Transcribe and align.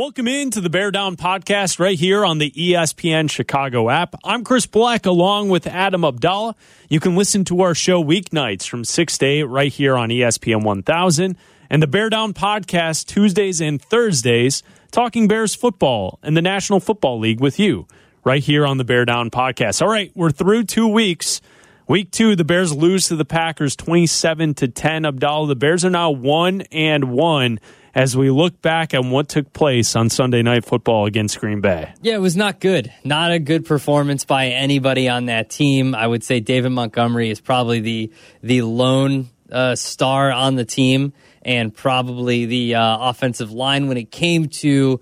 Welcome 0.00 0.28
in 0.28 0.50
to 0.52 0.62
the 0.62 0.70
Bear 0.70 0.90
Down 0.90 1.14
podcast 1.18 1.78
right 1.78 1.98
here 1.98 2.24
on 2.24 2.38
the 2.38 2.50
ESPN 2.52 3.30
Chicago 3.30 3.90
app. 3.90 4.14
I'm 4.24 4.44
Chris 4.44 4.64
Black 4.64 5.04
along 5.04 5.50
with 5.50 5.66
Adam 5.66 6.06
Abdallah. 6.06 6.56
You 6.88 7.00
can 7.00 7.16
listen 7.16 7.44
to 7.44 7.60
our 7.60 7.74
show 7.74 8.02
weeknights 8.02 8.66
from 8.66 8.82
6 8.82 9.18
to 9.18 9.26
8 9.26 9.42
right 9.42 9.70
here 9.70 9.98
on 9.98 10.08
ESPN 10.08 10.64
1000 10.64 11.36
and 11.68 11.82
the 11.82 11.86
Bear 11.86 12.08
Down 12.08 12.32
podcast 12.32 13.08
Tuesdays 13.08 13.60
and 13.60 13.78
Thursdays 13.82 14.62
talking 14.90 15.28
Bears 15.28 15.54
football 15.54 16.18
and 16.22 16.34
the 16.34 16.40
National 16.40 16.80
Football 16.80 17.18
League 17.18 17.40
with 17.40 17.58
you 17.58 17.86
right 18.24 18.42
here 18.42 18.66
on 18.66 18.78
the 18.78 18.84
Bear 18.84 19.04
Down 19.04 19.28
podcast. 19.28 19.82
All 19.82 19.88
right, 19.88 20.10
we're 20.14 20.30
through 20.30 20.64
2 20.64 20.88
weeks. 20.88 21.42
Week 21.86 22.10
2 22.10 22.36
the 22.36 22.44
Bears 22.44 22.74
lose 22.74 23.08
to 23.08 23.16
the 23.16 23.26
Packers 23.26 23.76
27 23.76 24.54
to 24.54 24.68
10. 24.68 25.04
Abdallah, 25.04 25.48
the 25.48 25.56
Bears 25.56 25.84
are 25.84 25.90
now 25.90 26.10
1 26.10 26.62
and 26.72 27.12
1 27.12 27.60
as 27.94 28.16
we 28.16 28.30
look 28.30 28.60
back 28.62 28.94
on 28.94 29.10
what 29.10 29.28
took 29.28 29.52
place 29.52 29.96
on 29.96 30.10
Sunday 30.10 30.42
Night 30.42 30.64
Football 30.64 31.06
against 31.06 31.40
Green 31.40 31.60
Bay. 31.60 31.92
Yeah, 32.02 32.14
it 32.14 32.20
was 32.20 32.36
not 32.36 32.60
good. 32.60 32.92
Not 33.04 33.32
a 33.32 33.38
good 33.38 33.64
performance 33.64 34.24
by 34.24 34.46
anybody 34.48 35.08
on 35.08 35.26
that 35.26 35.50
team. 35.50 35.94
I 35.94 36.06
would 36.06 36.22
say 36.22 36.40
David 36.40 36.70
Montgomery 36.70 37.30
is 37.30 37.40
probably 37.40 37.80
the 37.80 38.12
the 38.42 38.62
lone 38.62 39.28
uh, 39.50 39.74
star 39.74 40.30
on 40.30 40.56
the 40.56 40.64
team 40.64 41.12
and 41.42 41.74
probably 41.74 42.46
the 42.46 42.74
uh, 42.74 43.10
offensive 43.10 43.50
line 43.50 43.88
when 43.88 43.96
it 43.96 44.10
came 44.10 44.48
to 44.48 45.00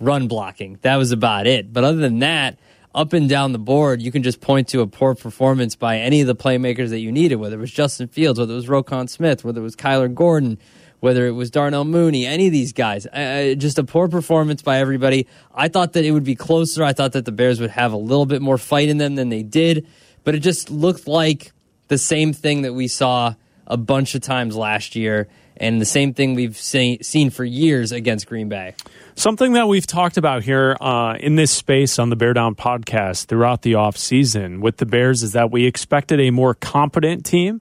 run 0.00 0.28
blocking. 0.28 0.78
That 0.82 0.96
was 0.96 1.12
about 1.12 1.46
it. 1.46 1.72
But 1.72 1.84
other 1.84 1.98
than 1.98 2.20
that, 2.20 2.58
up 2.94 3.12
and 3.12 3.28
down 3.28 3.52
the 3.52 3.58
board, 3.58 4.00
you 4.00 4.12
can 4.12 4.22
just 4.22 4.40
point 4.40 4.68
to 4.68 4.80
a 4.80 4.86
poor 4.86 5.14
performance 5.14 5.74
by 5.76 5.98
any 5.98 6.20
of 6.20 6.26
the 6.26 6.36
playmakers 6.36 6.90
that 6.90 7.00
you 7.00 7.10
needed, 7.10 7.36
whether 7.36 7.56
it 7.56 7.60
was 7.60 7.72
Justin 7.72 8.08
Fields, 8.08 8.38
whether 8.38 8.52
it 8.52 8.56
was 8.56 8.66
Roquan 8.66 9.08
Smith, 9.08 9.44
whether 9.44 9.60
it 9.60 9.64
was 9.64 9.76
Kyler 9.76 10.12
Gordon, 10.12 10.58
whether 11.04 11.26
it 11.26 11.32
was 11.32 11.50
Darnell 11.50 11.84
Mooney, 11.84 12.24
any 12.24 12.46
of 12.46 12.52
these 12.52 12.72
guys. 12.72 13.04
Uh, 13.04 13.54
just 13.58 13.78
a 13.78 13.84
poor 13.84 14.08
performance 14.08 14.62
by 14.62 14.78
everybody. 14.78 15.26
I 15.54 15.68
thought 15.68 15.92
that 15.92 16.04
it 16.06 16.12
would 16.12 16.24
be 16.24 16.34
closer. 16.34 16.82
I 16.82 16.94
thought 16.94 17.12
that 17.12 17.26
the 17.26 17.30
Bears 17.30 17.60
would 17.60 17.72
have 17.72 17.92
a 17.92 17.98
little 17.98 18.24
bit 18.24 18.40
more 18.40 18.56
fight 18.56 18.88
in 18.88 18.96
them 18.96 19.14
than 19.14 19.28
they 19.28 19.42
did, 19.42 19.86
but 20.24 20.34
it 20.34 20.38
just 20.38 20.70
looked 20.70 21.06
like 21.06 21.52
the 21.88 21.98
same 21.98 22.32
thing 22.32 22.62
that 22.62 22.72
we 22.72 22.88
saw 22.88 23.34
a 23.66 23.76
bunch 23.76 24.14
of 24.14 24.22
times 24.22 24.56
last 24.56 24.96
year 24.96 25.28
and 25.58 25.78
the 25.78 25.84
same 25.84 26.14
thing 26.14 26.32
we've 26.32 26.56
seen, 26.56 27.02
seen 27.02 27.28
for 27.28 27.44
years 27.44 27.92
against 27.92 28.26
Green 28.26 28.48
Bay. 28.48 28.74
Something 29.14 29.52
that 29.52 29.68
we've 29.68 29.86
talked 29.86 30.16
about 30.16 30.42
here 30.42 30.74
uh, 30.80 31.18
in 31.20 31.36
this 31.36 31.50
space 31.50 31.98
on 31.98 32.08
the 32.08 32.16
Bear 32.16 32.32
Down 32.32 32.54
podcast 32.54 33.26
throughout 33.26 33.60
the 33.60 33.72
offseason 33.72 34.60
with 34.60 34.78
the 34.78 34.86
Bears 34.86 35.22
is 35.22 35.32
that 35.32 35.50
we 35.50 35.66
expected 35.66 36.18
a 36.18 36.30
more 36.30 36.54
competent 36.54 37.26
team, 37.26 37.60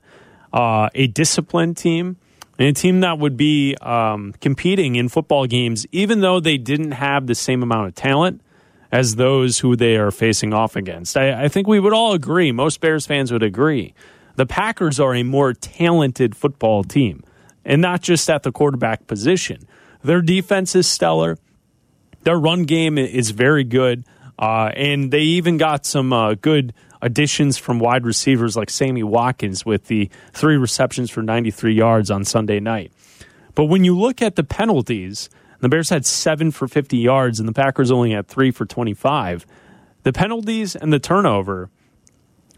uh, 0.53 0.87
a 0.95 1.07
disciplined 1.07 1.75
team, 1.75 2.15
and 2.59 2.67
a 2.67 2.73
team 2.73 3.01
that 3.01 3.19
would 3.19 3.35
be 3.35 3.75
um, 3.81 4.33
competing 4.41 4.95
in 4.95 5.09
football 5.09 5.47
games, 5.47 5.85
even 5.91 6.21
though 6.21 6.39
they 6.39 6.57
didn't 6.57 6.91
have 6.91 7.27
the 7.27 7.35
same 7.35 7.63
amount 7.63 7.87
of 7.87 7.95
talent 7.95 8.41
as 8.91 9.15
those 9.15 9.59
who 9.59 9.75
they 9.75 9.95
are 9.95 10.11
facing 10.11 10.53
off 10.53 10.75
against. 10.75 11.17
I, 11.17 11.45
I 11.45 11.47
think 11.47 11.67
we 11.67 11.79
would 11.79 11.93
all 11.93 12.13
agree, 12.13 12.51
most 12.51 12.79
Bears 12.79 13.07
fans 13.07 13.31
would 13.31 13.43
agree, 13.43 13.93
the 14.35 14.45
Packers 14.45 14.99
are 14.99 15.15
a 15.15 15.23
more 15.23 15.53
talented 15.53 16.35
football 16.35 16.83
team, 16.83 17.23
and 17.65 17.81
not 17.81 18.01
just 18.01 18.29
at 18.29 18.43
the 18.43 18.51
quarterback 18.51 19.07
position. 19.07 19.67
Their 20.03 20.21
defense 20.21 20.75
is 20.75 20.85
stellar. 20.85 21.37
Their 22.23 22.37
run 22.37 22.63
game 22.63 22.97
is 22.97 23.31
very 23.31 23.63
good. 23.63 24.05
Uh, 24.37 24.71
and 24.75 25.11
they 25.11 25.21
even 25.21 25.57
got 25.57 25.85
some 25.85 26.11
uh, 26.11 26.33
good 26.33 26.73
additions 27.03 27.57
from 27.57 27.79
wide 27.79 28.05
receivers 28.05 28.55
like 28.55 28.69
Sammy 28.69 29.03
Watkins 29.03 29.65
with 29.65 29.87
the 29.87 30.09
three 30.31 30.57
receptions 30.57 31.11
for 31.11 31.21
93 31.21 31.73
yards 31.73 32.09
on 32.09 32.23
Sunday 32.23 32.59
night. 32.59 32.91
But 33.55 33.65
when 33.65 33.83
you 33.83 33.97
look 33.97 34.21
at 34.21 34.35
the 34.35 34.43
penalties, 34.43 35.29
the 35.59 35.69
Bears 35.69 35.89
had 35.89 36.05
seven 36.05 36.49
for 36.49 36.67
50 36.67 36.97
yards, 36.97 37.39
and 37.39 37.47
the 37.47 37.53
Packers 37.53 37.91
only 37.91 38.11
had 38.11 38.27
three 38.27 38.51
for 38.51 38.65
25. 38.65 39.45
The 40.03 40.13
penalties 40.13 40.75
and 40.75 40.91
the 40.91 40.99
turnover, 40.99 41.69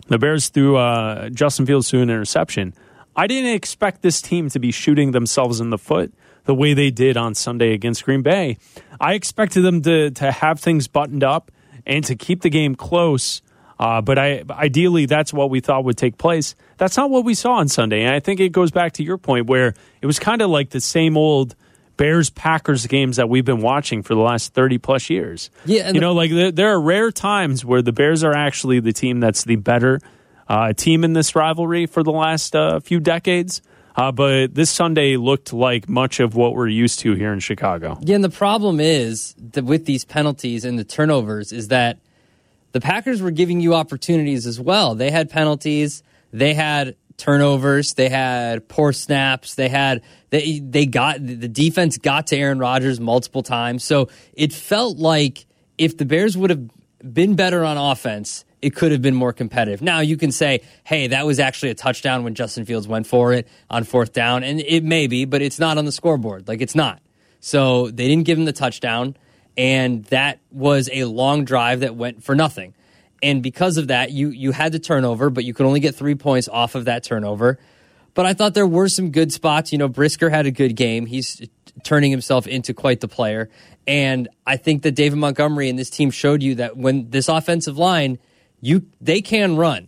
the 0.08 0.20
Bears 0.20 0.50
threw 0.50 0.78
uh, 0.78 1.30
Justin 1.30 1.66
Fields 1.66 1.90
to 1.90 1.98
an 1.98 2.10
interception. 2.10 2.74
I 3.16 3.28
didn't 3.28 3.54
expect 3.54 4.02
this 4.02 4.22
team 4.22 4.50
to 4.50 4.60
be 4.60 4.72
shooting 4.72 5.12
themselves 5.12 5.60
in 5.60 5.70
the 5.70 5.78
foot 5.78 6.14
the 6.46 6.56
way 6.56 6.74
they 6.74 6.92
did 6.92 7.18
on 7.18 7.34
Sunday 7.34 7.74
against 7.74 8.06
Green 8.06 8.22
Bay. 8.22 8.58
I 9.00 9.14
expected 9.14 9.62
them 9.62 9.82
to 9.82 10.12
to 10.12 10.32
have 10.32 10.60
things 10.60 10.88
buttoned 10.88 11.24
up 11.24 11.52
and 11.86 12.04
to 12.06 12.16
keep 12.16 12.42
the 12.42 12.50
game 12.50 12.76
close. 12.76 13.42
Uh, 13.80 14.02
but 14.02 14.18
I, 14.18 14.44
ideally, 14.50 15.06
that's 15.06 15.34
what 15.34 15.50
we 15.50 15.60
thought 15.60 15.84
would 15.84 15.98
take 15.98 16.18
place. 16.18 16.56
That's 16.78 16.96
not 16.96 17.10
what 17.10 17.26
we 17.26 17.34
saw 17.34 17.56
on 17.56 17.68
Sunday. 17.68 18.04
And 18.04 18.14
I 18.14 18.20
think 18.20 18.40
it 18.40 18.50
goes 18.50 18.72
back 18.72 18.94
to 18.94 19.04
your 19.04 19.18
point 19.18 19.48
where 19.48 19.74
it 20.02 20.06
was 20.06 20.20
kind 20.20 20.42
of 20.42 20.50
like 20.50 20.70
the 20.70 20.82
same 20.82 21.18
old 21.18 21.56
Bears 21.98 22.30
Packers 22.30 22.88
games 22.88 23.18
that 23.18 23.30
we've 23.30 23.46
been 23.46 23.62
watching 23.62 24.04
for 24.04 24.16
the 24.16 24.22
last 24.22 24.54
30 24.54 24.78
plus 24.78 25.10
years. 25.10 25.50
Yeah. 25.66 25.92
You 25.92 26.00
know, 26.00 26.14
like 26.14 26.32
there, 26.32 26.52
there 26.52 26.74
are 26.74 26.80
rare 26.80 27.12
times 27.12 27.64
where 27.64 27.82
the 27.82 27.94
Bears 27.94 28.24
are 28.24 28.34
actually 28.34 28.80
the 28.80 28.94
team 28.94 29.20
that's 29.20 29.44
the 29.44 29.56
better 29.56 30.00
uh, 30.48 30.74
team 30.74 31.04
in 31.04 31.14
this 31.14 31.36
rivalry 31.36 31.86
for 31.86 32.04
the 32.04 32.12
last 32.12 32.56
uh, 32.56 32.80
few 32.80 33.00
decades. 33.00 33.62
Uh, 33.96 34.12
but 34.12 34.54
this 34.54 34.70
Sunday 34.70 35.16
looked 35.16 35.54
like 35.54 35.88
much 35.88 36.20
of 36.20 36.36
what 36.36 36.54
we're 36.54 36.68
used 36.68 37.00
to 37.00 37.14
here 37.14 37.32
in 37.32 37.40
Chicago. 37.40 37.98
Yeah, 38.02 38.16
and 38.16 38.24
the 38.24 38.30
problem 38.30 38.82
is 38.82 39.34
that 39.54 39.64
with 39.64 39.86
these 39.86 40.04
penalties 40.04 40.66
and 40.66 40.78
the 40.78 40.84
turnovers 40.84 41.54
is 41.54 41.70
that 41.70 41.98
the 42.76 42.82
Packers 42.82 43.22
were 43.22 43.32
giving 43.32 43.62
you 43.62 43.74
opportunities 43.74 44.46
as 44.46 44.60
well. 44.60 44.96
They 44.96 45.10
had 45.10 45.30
penalties, 45.30 46.04
they 46.34 46.54
had 46.54 46.98
turnovers, 47.16 47.94
they 47.94 48.10
had 48.10 48.68
poor 48.68 48.92
snaps, 48.92 49.56
they 49.56 49.70
had 49.70 50.02
they 50.30 50.60
they 50.60 50.86
got 50.86 51.26
the 51.26 51.48
defense 51.48 51.98
got 51.98 52.28
to 52.28 52.36
Aaron 52.36 52.60
Rodgers 52.60 53.00
multiple 53.00 53.44
times. 53.44 53.86
So 53.86 54.10
it 54.34 54.52
felt 54.52 54.98
like 54.98 55.46
if 55.78 55.96
the 55.96 56.04
Bears 56.04 56.36
would 56.36 56.50
have 56.50 56.70
been 57.14 57.38
better 57.38 57.64
on 57.64 57.78
offense, 57.78 58.44
it 58.62 58.76
could 58.76 58.92
have 58.92 59.02
been 59.02 59.16
more 59.16 59.32
competitive. 59.32 59.82
Now 59.82 60.02
you 60.02 60.18
can 60.18 60.34
say, 60.34 60.60
"Hey, 60.84 61.08
that 61.08 61.26
was 61.26 61.40
actually 61.40 61.70
a 61.70 61.76
touchdown 61.76 62.26
when 62.26 62.36
Justin 62.36 62.66
Fields 62.66 62.90
went 62.90 63.08
for 63.08 63.32
it 63.32 63.48
on 63.70 63.86
fourth 63.86 64.12
down," 64.12 64.44
and 64.44 64.60
it 64.60 64.84
may 64.84 65.08
be, 65.08 65.24
but 65.24 65.42
it's 65.42 65.60
not 65.60 65.78
on 65.78 65.86
the 65.86 65.94
scoreboard. 65.94 66.50
Like 66.50 66.60
it's 66.60 66.76
not. 66.76 67.02
So 67.40 67.90
they 67.90 68.10
didn't 68.10 68.26
give 68.26 68.38
him 68.38 68.44
the 68.44 68.52
touchdown, 68.52 69.16
and 69.58 70.04
that 70.06 70.40
was 70.52 70.90
a 70.92 71.06
long 71.06 71.46
drive 71.46 71.82
that 71.82 71.96
went 71.96 72.24
for 72.24 72.36
nothing. 72.36 72.74
And 73.24 73.42
because 73.42 73.78
of 73.78 73.88
that, 73.88 74.12
you 74.12 74.30
you 74.30 74.52
had 74.52 74.72
the 74.72 74.80
turnover, 74.80 75.30
but 75.30 75.44
you 75.46 75.54
could 75.54 75.66
only 75.66 75.80
get 75.80 75.96
three 75.96 76.16
points 76.16 76.48
off 76.48 76.76
of 76.76 76.86
that 76.86 77.04
turnover. 77.04 77.60
But 78.14 78.26
I 78.26 78.34
thought 78.34 78.54
there 78.54 78.68
were 78.68 78.88
some 78.88 79.12
good 79.12 79.32
spots. 79.32 79.72
You 79.72 79.78
know, 79.78 79.88
Brisker 79.88 80.30
had 80.30 80.46
a 80.46 80.52
good 80.52 80.76
game. 80.76 81.06
He's 81.06 81.42
turning 81.84 82.12
himself 82.12 82.48
into 82.48 82.74
quite 82.74 83.02
the 83.02 83.08
player. 83.08 83.50
And 83.88 84.30
I 84.48 84.58
think 84.58 84.84
that 84.84 84.92
David 84.92 85.18
Montgomery 85.18 85.70
and 85.70 85.78
this 85.78 85.90
team 85.90 86.12
showed 86.12 86.42
you 86.42 86.56
that 86.56 86.78
when 86.78 87.10
this 87.10 87.28
offensive 87.28 87.78
line, 87.78 88.20
you 88.62 88.86
they 89.02 89.22
can 89.22 89.58
run. 89.58 89.88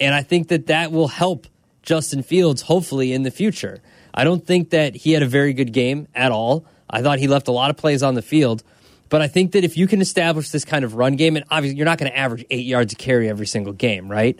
And 0.00 0.14
I 0.14 0.22
think 0.22 0.48
that 0.48 0.66
that 0.66 0.92
will 0.92 1.08
help 1.08 1.46
Justin 1.82 2.22
Fields 2.22 2.62
hopefully 2.62 3.12
in 3.12 3.22
the 3.22 3.30
future. 3.30 3.82
I 4.12 4.24
don't 4.24 4.44
think 4.44 4.70
that 4.70 4.96
he 4.96 5.12
had 5.12 5.22
a 5.22 5.28
very 5.28 5.52
good 5.52 5.72
game 5.72 6.08
at 6.14 6.32
all. 6.32 6.66
I 6.88 7.02
thought 7.02 7.18
he 7.18 7.28
left 7.28 7.48
a 7.48 7.52
lot 7.52 7.70
of 7.70 7.76
plays 7.76 8.02
on 8.02 8.14
the 8.14 8.22
field. 8.22 8.62
But 9.08 9.22
I 9.22 9.28
think 9.28 9.52
that 9.52 9.64
if 9.64 9.76
you 9.76 9.86
can 9.86 10.00
establish 10.00 10.50
this 10.50 10.64
kind 10.64 10.84
of 10.84 10.94
run 10.94 11.16
game, 11.16 11.36
and 11.36 11.44
obviously 11.50 11.76
you're 11.76 11.84
not 11.84 11.98
going 11.98 12.10
to 12.10 12.18
average 12.18 12.44
eight 12.50 12.66
yards 12.66 12.92
a 12.92 12.96
carry 12.96 13.28
every 13.28 13.46
single 13.46 13.72
game, 13.72 14.10
right? 14.10 14.38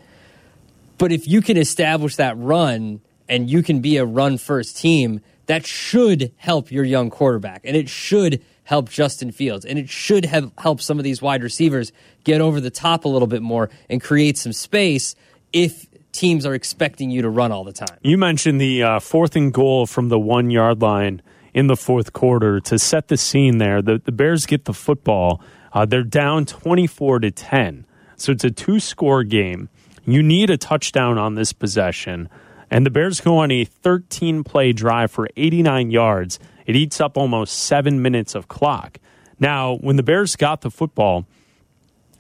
But 0.99 1.13
if 1.13 1.29
you 1.29 1.43
can 1.43 1.57
establish 1.57 2.17
that 2.17 2.37
run 2.39 3.01
and 3.29 3.51
you 3.51 3.63
can 3.63 3.81
be 3.81 3.97
a 3.97 4.05
run 4.05 4.39
first 4.39 4.77
team, 4.77 5.21
that 5.47 5.67
should 5.67 6.33
help 6.37 6.71
your 6.71 6.85
young 6.85 7.11
quarterback 7.11 7.63
and 7.65 7.77
it 7.77 7.89
should 7.89 8.43
help 8.65 8.89
Justin 8.89 9.31
Fields 9.31 9.65
and 9.65 9.79
it 9.79 9.89
should 9.91 10.25
have 10.25 10.51
helped 10.57 10.83
some 10.83 10.99
of 10.99 11.05
these 11.05 11.21
wide 11.21 11.43
receivers 11.43 11.93
get 12.25 12.41
over 12.41 12.61
the 12.61 12.71
top 12.71 13.05
a 13.05 13.09
little 13.09 13.29
bit 13.29 13.43
more 13.43 13.69
and 13.91 14.03
create 14.03 14.39
some 14.39 14.53
space 14.53 15.15
if 15.53 15.87
teams 16.13 16.47
are 16.47 16.55
expecting 16.55 17.11
you 17.11 17.23
to 17.23 17.29
run 17.29 17.53
all 17.53 17.65
the 17.65 17.73
time. 17.73 17.99
You 18.03 18.17
mentioned 18.17 18.61
the 18.61 18.83
uh, 18.83 19.01
fourth 19.01 19.37
and 19.37 19.53
goal 19.53 19.87
from 19.87 20.09
the 20.09 20.19
one 20.19 20.51
yard 20.51 20.81
line 20.81 21.21
in 21.55 21.69
the 21.69 21.77
fourth 21.77 22.13
quarter 22.13 22.59
to 22.61 22.79
set 22.79 23.09
the 23.09 23.17
scene 23.17 23.59
there. 23.59 23.81
The, 23.81 23.99
the 24.05 24.13
Bears 24.13 24.45
get 24.45 24.65
the 24.65 24.75
football. 24.75 25.41
Uh, 25.73 25.87
they're 25.87 26.03
down 26.03 26.45
24 26.45 27.21
to 27.21 27.31
10. 27.31 27.87
So 28.17 28.33
it's 28.33 28.45
a 28.45 28.51
two 28.51 28.81
score 28.81 29.23
game. 29.23 29.69
You 30.05 30.23
need 30.23 30.51
a 30.51 30.59
touchdown 30.59 31.17
on 31.17 31.37
this 31.37 31.53
possession. 31.53 32.29
And 32.71 32.85
the 32.85 32.91
Bears 32.91 33.21
go 33.21 33.39
on 33.39 33.51
a 33.51 33.65
13 33.65 34.43
play 34.43 34.73
drive 34.73 35.11
for 35.11 35.29
89 35.37 35.91
yards. 35.91 36.39
It 36.67 36.77
eats 36.77 37.01
up 37.01 37.17
almost 37.17 37.55
seven 37.55 38.03
minutes 38.03 38.35
of 38.35 38.49
clock. 38.49 38.99
Now, 39.39 39.77
when 39.77 39.97
the 39.97 40.03
Bears 40.03 40.37
got 40.37 40.61
the 40.63 40.71
football, 40.71 41.27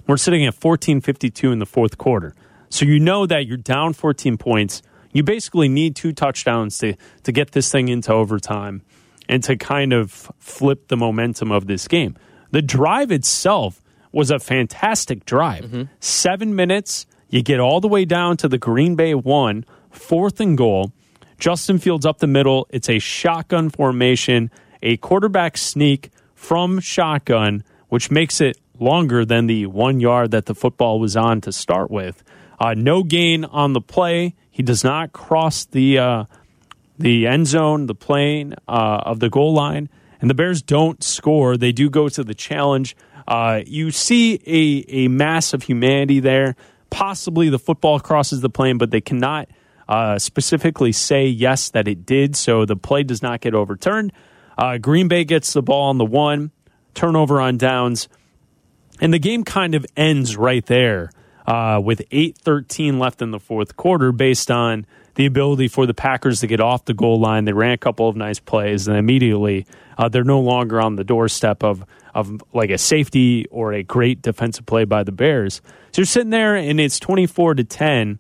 we're 0.07 0.17
sitting 0.17 0.47
at 0.47 0.55
14:52 0.55 1.53
in 1.53 1.59
the 1.59 1.67
fourth 1.67 1.99
quarter. 1.99 2.35
So 2.69 2.85
you 2.85 3.01
know 3.01 3.27
that 3.27 3.47
you're 3.47 3.57
down 3.57 3.95
14 3.95 4.37
points. 4.37 4.83
You 5.13 5.23
basically 5.23 5.69
need 5.69 5.97
two 5.97 6.13
touchdowns 6.13 6.77
to 6.79 6.95
to 7.23 7.33
get 7.33 7.53
this 7.53 7.71
thing 7.71 7.89
into 7.89 8.13
overtime 8.13 8.83
and 9.29 9.43
to 9.45 9.57
kind 9.57 9.93
of 9.93 10.31
flip 10.39 10.89
the 10.89 10.97
momentum 10.97 11.51
of 11.51 11.67
this 11.67 11.89
game. 11.89 12.17
The 12.51 12.63
drive 12.63 13.11
itself 13.11 13.83
was 14.13 14.31
a 14.31 14.39
fantastic 14.39 15.25
drive. 15.25 15.89
7 16.01 16.55
minutes, 16.55 17.07
you 17.29 17.43
get 17.43 17.59
all 17.59 17.81
the 17.81 17.89
way 17.89 18.05
down 18.05 18.37
to 18.39 18.49
the 18.49 18.59
Green 18.59 18.95
Bay 18.95 19.15
1, 19.15 19.65
fourth 19.91 20.41
and 20.41 20.57
goal. 20.57 20.93
Justin 21.39 21.79
Fields 21.79 22.07
up 22.07 22.19
the 22.19 22.27
middle. 22.27 22.67
It's 22.71 22.89
a 22.89 22.99
shotgun 22.99 23.71
formation, 23.71 24.51
a 24.83 24.97
quarterback 24.99 25.57
sneak 25.57 26.11
from 26.35 26.79
shotgun, 26.79 27.65
which 27.89 28.11
makes 28.11 28.41
it 28.41 28.59
longer 28.79 29.25
than 29.25 29.47
the 29.47 29.67
one 29.67 30.01
yard 30.01 30.31
that 30.31 30.47
the 30.47 30.55
football 30.55 31.01
was 31.01 31.17
on 31.17 31.41
to 31.43 31.53
start 31.53 31.91
with. 31.91 32.23
Uh, 32.59 32.75
no 32.75 33.03
gain 33.03 33.45
on 33.45 33.73
the 33.73 33.81
play. 33.81 34.35
He 34.51 34.63
does 34.63 34.85
not 34.85 35.13
cross 35.13 35.65
the 35.65 35.99
uh, 35.99 36.25
the 36.99 37.27
end 37.27 37.47
zone, 37.47 37.87
the 37.87 37.95
plane 37.95 38.55
uh, 38.69 39.03
of 39.05 39.21
the 39.21 39.29
goal 39.29 39.53
line, 39.53 39.89
and 40.21 40.31
the 40.31 40.35
Bears 40.35 40.63
don't 40.63 41.03
score. 41.03 41.57
They 41.57 41.73
do 41.73 41.91
go 41.91 42.09
to 42.09 42.25
the 42.25 42.35
challenge. 42.35 42.97
Uh, 43.27 43.61
you 43.67 43.91
see 43.91 44.35
a, 44.47 45.05
a 45.05 45.09
mass 45.09 45.53
of 45.53 45.63
humanity 45.63 46.21
there. 46.21 46.57
Possibly 46.91 47.49
the 47.49 47.59
football 47.59 47.99
crosses 47.99 48.41
the 48.41 48.51
plane, 48.51 48.79
but 48.79 48.91
they 48.91 49.01
cannot 49.01 49.49
uh, 49.89 50.19
specifically 50.19 50.93
say 50.93 51.27
yes 51.27 51.71
that 51.71 51.89
it 51.89 52.07
did, 52.07 52.37
so 52.37 52.65
the 52.65 52.77
play 52.77 53.03
does 53.03 53.23
not 53.23 53.41
get 53.41 53.55
overturned. 53.55 54.13
Uh, 54.57 54.79
Green 54.79 55.09
Bay 55.09 55.25
gets 55.25 55.53
the 55.53 55.63
ball 55.63 55.89
on 55.89 55.99
the 55.99 56.05
one, 56.05 56.53
turnover 56.95 57.41
on 57.41 57.59
downs, 57.59 58.09
and 59.01 59.13
the 59.13 59.19
game 59.19 59.45
kind 59.45 59.75
of 59.75 59.85
ends 59.97 60.37
right 60.37 60.65
there 60.67 61.11
uh, 61.47 61.81
with 61.83 62.09
8.13 62.11 62.99
left 62.99 63.21
in 63.21 63.31
the 63.31 63.41
fourth 63.41 63.77
quarter 63.77 64.13
based 64.13 64.51
on 64.51 64.87
the 65.15 65.27
ability 65.27 65.69
for 65.69 65.87
the 65.87 65.95
Packers 65.95 66.41
to 66.41 66.47
get 66.47 66.61
off 66.61 66.85
the 66.85 66.95
goal 66.95 67.21
line. 67.21 67.45
They 67.45 67.53
ran 67.53 67.73
a 67.73 67.79
couple 67.79 68.09
of 68.09 68.17
nice 68.17 68.39
plays, 68.39 68.89
and 68.89 68.97
immediately 68.97 69.67
uh, 69.99 70.09
they're 70.09 70.25
no 70.25 70.41
longer 70.41 70.81
on 70.81 70.97
the 70.97 71.05
doorstep 71.05 71.63
of 71.63 71.85
of 72.15 72.43
like 72.53 72.71
a 72.71 72.79
safety 72.79 73.47
or 73.51 73.73
a 73.73 73.83
great 73.83 74.23
defensive 74.23 74.65
play 74.67 74.85
by 74.85 75.03
the 75.03 75.11
Bears. 75.11 75.61
So 75.91 76.01
you're 76.01 76.07
sitting 76.07 76.31
there, 76.31 76.55
and 76.55 76.79
it's 76.79 77.01
24 77.01 77.55
to 77.57 77.65
10. 77.65 78.19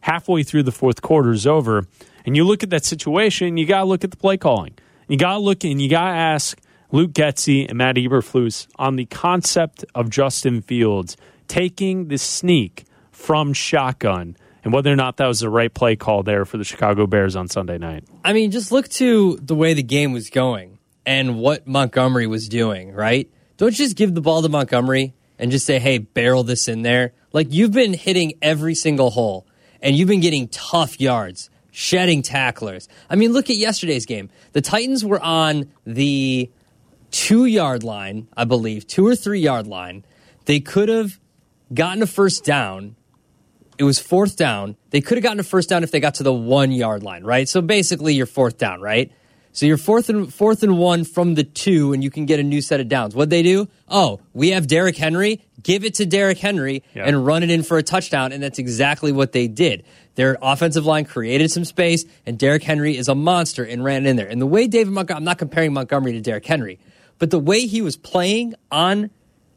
Halfway 0.00 0.42
through 0.42 0.62
the 0.62 0.72
fourth 0.72 1.02
quarter 1.02 1.32
is 1.32 1.46
over, 1.46 1.86
and 2.24 2.36
you 2.36 2.44
look 2.44 2.62
at 2.62 2.70
that 2.70 2.84
situation. 2.84 3.56
You 3.56 3.66
got 3.66 3.80
to 3.80 3.86
look 3.86 4.04
at 4.04 4.10
the 4.10 4.16
play 4.16 4.36
calling. 4.36 4.74
You 5.08 5.16
got 5.16 5.34
to 5.34 5.38
look 5.38 5.64
and 5.64 5.80
you 5.80 5.88
got 5.88 6.10
to 6.10 6.16
ask 6.16 6.58
Luke 6.92 7.12
Getsy 7.12 7.68
and 7.68 7.78
Matt 7.78 7.96
Eberflus 7.96 8.66
on 8.76 8.96
the 8.96 9.06
concept 9.06 9.84
of 9.94 10.10
Justin 10.10 10.62
Fields 10.62 11.16
taking 11.48 12.08
the 12.08 12.18
sneak 12.18 12.84
from 13.10 13.52
shotgun 13.52 14.36
and 14.66 14.72
whether 14.72 14.92
or 14.92 14.96
not 14.96 15.18
that 15.18 15.28
was 15.28 15.38
the 15.38 15.48
right 15.48 15.72
play 15.72 15.94
call 15.94 16.24
there 16.24 16.44
for 16.44 16.58
the 16.58 16.64
Chicago 16.64 17.06
Bears 17.06 17.36
on 17.36 17.46
Sunday 17.46 17.78
night. 17.78 18.02
I 18.24 18.32
mean, 18.32 18.50
just 18.50 18.72
look 18.72 18.88
to 18.88 19.38
the 19.40 19.54
way 19.54 19.74
the 19.74 19.82
game 19.84 20.12
was 20.12 20.28
going 20.28 20.78
and 21.06 21.38
what 21.38 21.68
Montgomery 21.68 22.26
was 22.26 22.48
doing, 22.48 22.90
right? 22.90 23.30
Don't 23.58 23.72
just 23.72 23.94
give 23.94 24.12
the 24.12 24.20
ball 24.20 24.42
to 24.42 24.48
Montgomery 24.48 25.14
and 25.38 25.52
just 25.52 25.66
say, 25.66 25.78
hey, 25.78 25.98
barrel 25.98 26.42
this 26.42 26.66
in 26.66 26.82
there. 26.82 27.12
Like, 27.32 27.52
you've 27.52 27.70
been 27.70 27.94
hitting 27.94 28.32
every 28.42 28.74
single 28.74 29.10
hole 29.10 29.46
and 29.80 29.94
you've 29.94 30.08
been 30.08 30.18
getting 30.18 30.48
tough 30.48 31.00
yards, 31.00 31.48
shedding 31.70 32.22
tacklers. 32.22 32.88
I 33.08 33.14
mean, 33.14 33.32
look 33.32 33.48
at 33.48 33.54
yesterday's 33.54 34.04
game. 34.04 34.30
The 34.50 34.62
Titans 34.62 35.04
were 35.04 35.22
on 35.22 35.70
the 35.84 36.50
two 37.12 37.44
yard 37.44 37.84
line, 37.84 38.26
I 38.36 38.42
believe, 38.42 38.88
two 38.88 39.06
or 39.06 39.14
three 39.14 39.38
yard 39.38 39.68
line. 39.68 40.04
They 40.46 40.58
could 40.58 40.88
have 40.88 41.20
gotten 41.72 42.02
a 42.02 42.06
first 42.08 42.44
down 42.44 42.95
it 43.78 43.84
was 43.84 43.98
fourth 43.98 44.36
down. 44.36 44.76
They 44.90 45.00
could 45.00 45.18
have 45.18 45.22
gotten 45.22 45.40
a 45.40 45.44
first 45.44 45.68
down 45.68 45.82
if 45.82 45.90
they 45.90 46.00
got 46.00 46.14
to 46.16 46.22
the 46.22 46.32
one 46.32 46.70
yard 46.72 47.02
line, 47.02 47.24
right? 47.24 47.48
So 47.48 47.60
basically, 47.60 48.14
you're 48.14 48.26
fourth 48.26 48.58
down, 48.58 48.80
right? 48.80 49.12
So 49.52 49.64
you're 49.64 49.78
fourth 49.78 50.10
and 50.10 50.32
fourth 50.32 50.62
and 50.62 50.78
one 50.78 51.04
from 51.04 51.34
the 51.34 51.42
two, 51.42 51.94
and 51.94 52.04
you 52.04 52.10
can 52.10 52.26
get 52.26 52.38
a 52.38 52.42
new 52.42 52.60
set 52.60 52.78
of 52.78 52.88
downs. 52.88 53.14
What'd 53.14 53.30
they 53.30 53.42
do? 53.42 53.68
Oh, 53.88 54.20
we 54.34 54.50
have 54.50 54.66
Derrick 54.66 54.98
Henry. 54.98 55.42
Give 55.62 55.82
it 55.84 55.94
to 55.94 56.04
Derrick 56.04 56.36
Henry 56.36 56.82
yeah. 56.94 57.06
and 57.06 57.24
run 57.24 57.42
it 57.42 57.50
in 57.50 57.62
for 57.62 57.78
a 57.78 57.82
touchdown, 57.82 58.32
and 58.32 58.42
that's 58.42 58.58
exactly 58.58 59.12
what 59.12 59.32
they 59.32 59.48
did. 59.48 59.84
Their 60.14 60.36
offensive 60.42 60.84
line 60.84 61.06
created 61.06 61.50
some 61.50 61.64
space, 61.64 62.04
and 62.26 62.38
Derrick 62.38 62.64
Henry 62.64 62.98
is 62.98 63.08
a 63.08 63.14
monster 63.14 63.64
and 63.64 63.82
ran 63.82 64.04
in 64.04 64.16
there. 64.16 64.28
And 64.28 64.42
the 64.42 64.46
way 64.46 64.66
David 64.66 64.92
Montgomery, 64.92 65.20
I'm 65.20 65.24
not 65.24 65.38
comparing 65.38 65.72
Montgomery 65.72 66.12
to 66.12 66.20
Derrick 66.20 66.44
Henry, 66.44 66.78
but 67.18 67.30
the 67.30 67.38
way 67.38 67.60
he 67.60 67.80
was 67.80 67.96
playing 67.96 68.54
on 68.70 69.08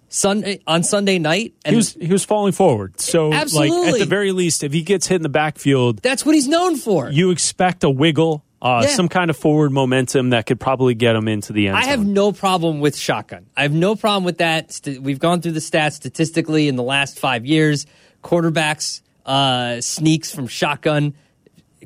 Sunday 0.09 0.59
on 0.67 0.83
Sunday 0.83 1.19
night. 1.19 1.53
And 1.63 1.73
he 1.73 1.77
was 1.77 1.93
he 1.93 2.11
was 2.11 2.25
falling 2.25 2.51
forward. 2.51 2.99
So 2.99 3.31
absolutely. 3.31 3.79
like 3.79 3.93
at 3.93 3.99
the 3.99 4.05
very 4.05 4.31
least, 4.31 4.63
if 4.63 4.73
he 4.73 4.81
gets 4.81 5.07
hit 5.07 5.15
in 5.15 5.21
the 5.21 5.29
backfield, 5.29 6.01
that's 6.01 6.25
what 6.25 6.35
he's 6.35 6.47
known 6.47 6.75
for. 6.75 7.09
You 7.09 7.31
expect 7.31 7.83
a 7.83 7.89
wiggle, 7.89 8.43
uh, 8.61 8.81
yeah. 8.83 8.89
some 8.89 9.07
kind 9.07 9.29
of 9.29 9.37
forward 9.37 9.71
momentum 9.71 10.31
that 10.31 10.47
could 10.47 10.59
probably 10.59 10.95
get 10.95 11.15
him 11.15 11.27
into 11.27 11.53
the 11.53 11.67
end. 11.67 11.77
Zone. 11.77 11.83
I 11.83 11.87
have 11.87 12.05
no 12.05 12.31
problem 12.31 12.79
with 12.79 12.97
shotgun. 12.97 13.45
I 13.55 13.61
have 13.61 13.73
no 13.73 13.95
problem 13.95 14.23
with 14.23 14.39
that. 14.39 14.81
We've 14.99 15.19
gone 15.19 15.41
through 15.41 15.53
the 15.53 15.59
stats 15.59 15.93
statistically 15.93 16.67
in 16.67 16.75
the 16.75 16.83
last 16.83 17.19
five 17.19 17.45
years. 17.45 17.85
Quarterbacks 18.23 19.01
uh, 19.25 19.79
sneaks 19.79 20.33
from 20.33 20.47
shotgun 20.47 21.13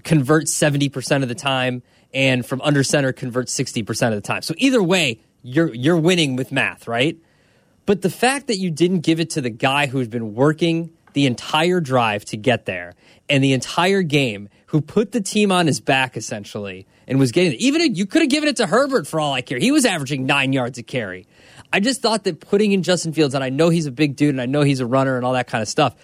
convert 0.03 0.47
seventy 0.47 0.89
percent 0.89 1.23
of 1.23 1.29
the 1.29 1.35
time, 1.35 1.83
and 2.13 2.45
from 2.45 2.61
under 2.61 2.83
center 2.83 3.13
convert 3.13 3.49
sixty 3.49 3.83
percent 3.83 4.15
of 4.15 4.21
the 4.21 4.25
time. 4.25 4.41
So 4.41 4.55
either 4.57 4.81
way, 4.81 5.19
you're 5.43 5.73
you're 5.73 5.97
winning 5.97 6.35
with 6.35 6.51
math, 6.51 6.87
right? 6.87 7.17
But 7.85 8.01
the 8.01 8.09
fact 8.09 8.47
that 8.47 8.57
you 8.57 8.71
didn't 8.71 9.01
give 9.01 9.19
it 9.19 9.31
to 9.31 9.41
the 9.41 9.49
guy 9.49 9.87
who's 9.87 10.07
been 10.07 10.33
working 10.33 10.91
the 11.13 11.25
entire 11.25 11.79
drive 11.79 12.25
to 12.25 12.37
get 12.37 12.65
there 12.65 12.93
and 13.29 13.43
the 13.43 13.53
entire 13.53 14.01
game, 14.01 14.49
who 14.67 14.81
put 14.81 15.11
the 15.11 15.21
team 15.21 15.51
on 15.51 15.67
his 15.67 15.79
back 15.79 16.17
essentially 16.17 16.87
and 17.07 17.19
was 17.19 17.31
getting 17.31 17.53
it. 17.53 17.59
Even 17.59 17.93
you 17.95 18.05
could 18.05 18.23
have 18.23 18.29
given 18.29 18.49
it 18.49 18.57
to 18.57 18.65
Herbert 18.65 19.05
for 19.05 19.19
all 19.19 19.31
I 19.31 19.41
care. 19.41 19.59
He 19.59 19.71
was 19.71 19.85
averaging 19.85 20.25
nine 20.25 20.51
yards 20.51 20.79
a 20.79 20.83
carry. 20.83 21.27
I 21.71 21.79
just 21.79 22.01
thought 22.01 22.23
that 22.23 22.39
putting 22.39 22.71
in 22.71 22.81
Justin 22.81 23.13
Fields, 23.13 23.35
and 23.35 23.43
I 23.43 23.49
know 23.49 23.69
he's 23.69 23.85
a 23.85 23.91
big 23.91 24.15
dude 24.15 24.29
and 24.29 24.41
I 24.41 24.47
know 24.47 24.61
he's 24.61 24.79
a 24.79 24.85
runner 24.85 25.15
and 25.15 25.25
all 25.25 25.33
that 25.33 25.47
kind 25.47 25.61
of 25.61 25.67
stuff, 25.67 25.95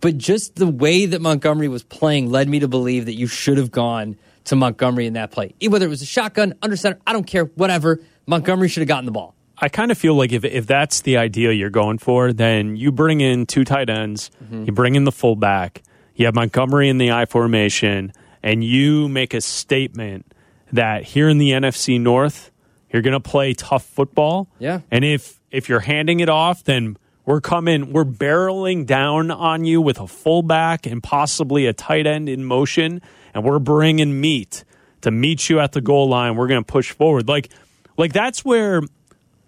but 0.00 0.16
just 0.16 0.56
the 0.56 0.66
way 0.66 1.06
that 1.06 1.20
Montgomery 1.20 1.68
was 1.68 1.82
playing 1.82 2.30
led 2.30 2.48
me 2.48 2.60
to 2.60 2.68
believe 2.68 3.04
that 3.06 3.14
you 3.14 3.26
should 3.26 3.58
have 3.58 3.70
gone 3.70 4.16
to 4.44 4.56
Montgomery 4.56 5.06
in 5.06 5.12
that 5.14 5.30
play. 5.30 5.54
Whether 5.66 5.84
it 5.84 5.90
was 5.90 6.00
a 6.00 6.06
shotgun, 6.06 6.54
under 6.62 6.76
center, 6.76 6.98
I 7.06 7.12
don't 7.12 7.26
care, 7.26 7.44
whatever. 7.44 8.00
Montgomery 8.26 8.68
should 8.68 8.80
have 8.80 8.88
gotten 8.88 9.04
the 9.04 9.12
ball. 9.12 9.34
I 9.60 9.68
kind 9.68 9.90
of 9.90 9.98
feel 9.98 10.14
like 10.14 10.32
if 10.32 10.44
if 10.44 10.66
that's 10.66 11.02
the 11.02 11.18
idea 11.18 11.52
you're 11.52 11.70
going 11.70 11.98
for, 11.98 12.32
then 12.32 12.76
you 12.76 12.90
bring 12.90 13.20
in 13.20 13.46
two 13.46 13.64
tight 13.64 13.90
ends, 13.90 14.30
mm-hmm. 14.42 14.64
you 14.64 14.72
bring 14.72 14.94
in 14.94 15.04
the 15.04 15.12
fullback, 15.12 15.82
you 16.14 16.26
have 16.26 16.34
Montgomery 16.34 16.88
in 16.88 16.98
the 16.98 17.12
I 17.12 17.26
formation, 17.26 18.12
and 18.42 18.64
you 18.64 19.08
make 19.08 19.34
a 19.34 19.40
statement 19.40 20.32
that 20.72 21.04
here 21.04 21.28
in 21.28 21.38
the 21.38 21.50
NFC 21.50 22.00
North, 22.00 22.50
you're 22.90 23.02
going 23.02 23.12
to 23.12 23.20
play 23.20 23.54
tough 23.54 23.84
football. 23.84 24.48
Yeah. 24.58 24.80
And 24.90 25.04
if 25.04 25.40
if 25.50 25.68
you're 25.68 25.80
handing 25.80 26.20
it 26.20 26.28
off, 26.28 26.64
then 26.64 26.96
we're 27.26 27.40
coming, 27.40 27.92
we're 27.92 28.04
barreling 28.04 28.86
down 28.86 29.30
on 29.30 29.64
you 29.64 29.80
with 29.80 30.00
a 30.00 30.06
fullback 30.06 30.86
and 30.86 31.02
possibly 31.02 31.66
a 31.66 31.72
tight 31.72 32.06
end 32.06 32.28
in 32.28 32.44
motion, 32.44 33.02
and 33.34 33.44
we're 33.44 33.58
bringing 33.58 34.20
meat 34.20 34.64
to 35.02 35.10
meet 35.10 35.48
you 35.48 35.60
at 35.60 35.72
the 35.72 35.80
goal 35.80 36.08
line. 36.08 36.36
We're 36.36 36.48
going 36.48 36.64
to 36.64 36.72
push 36.72 36.92
forward. 36.92 37.28
Like 37.28 37.50
like 37.96 38.12
that's 38.12 38.44
where 38.44 38.82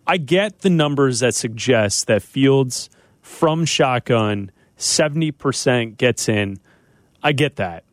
I 0.07 0.17
get 0.17 0.61
the 0.61 0.71
numbers 0.71 1.21
that 1.21 1.35
suggest 1.35 2.07
that 2.09 2.23
Fields 2.23 2.91
from 3.21 3.65
shotgun 3.65 4.51
70% 4.77 5.97
gets 5.97 6.29
in. 6.29 6.59
I 7.23 7.33
get 7.33 7.57
that. 7.57 7.85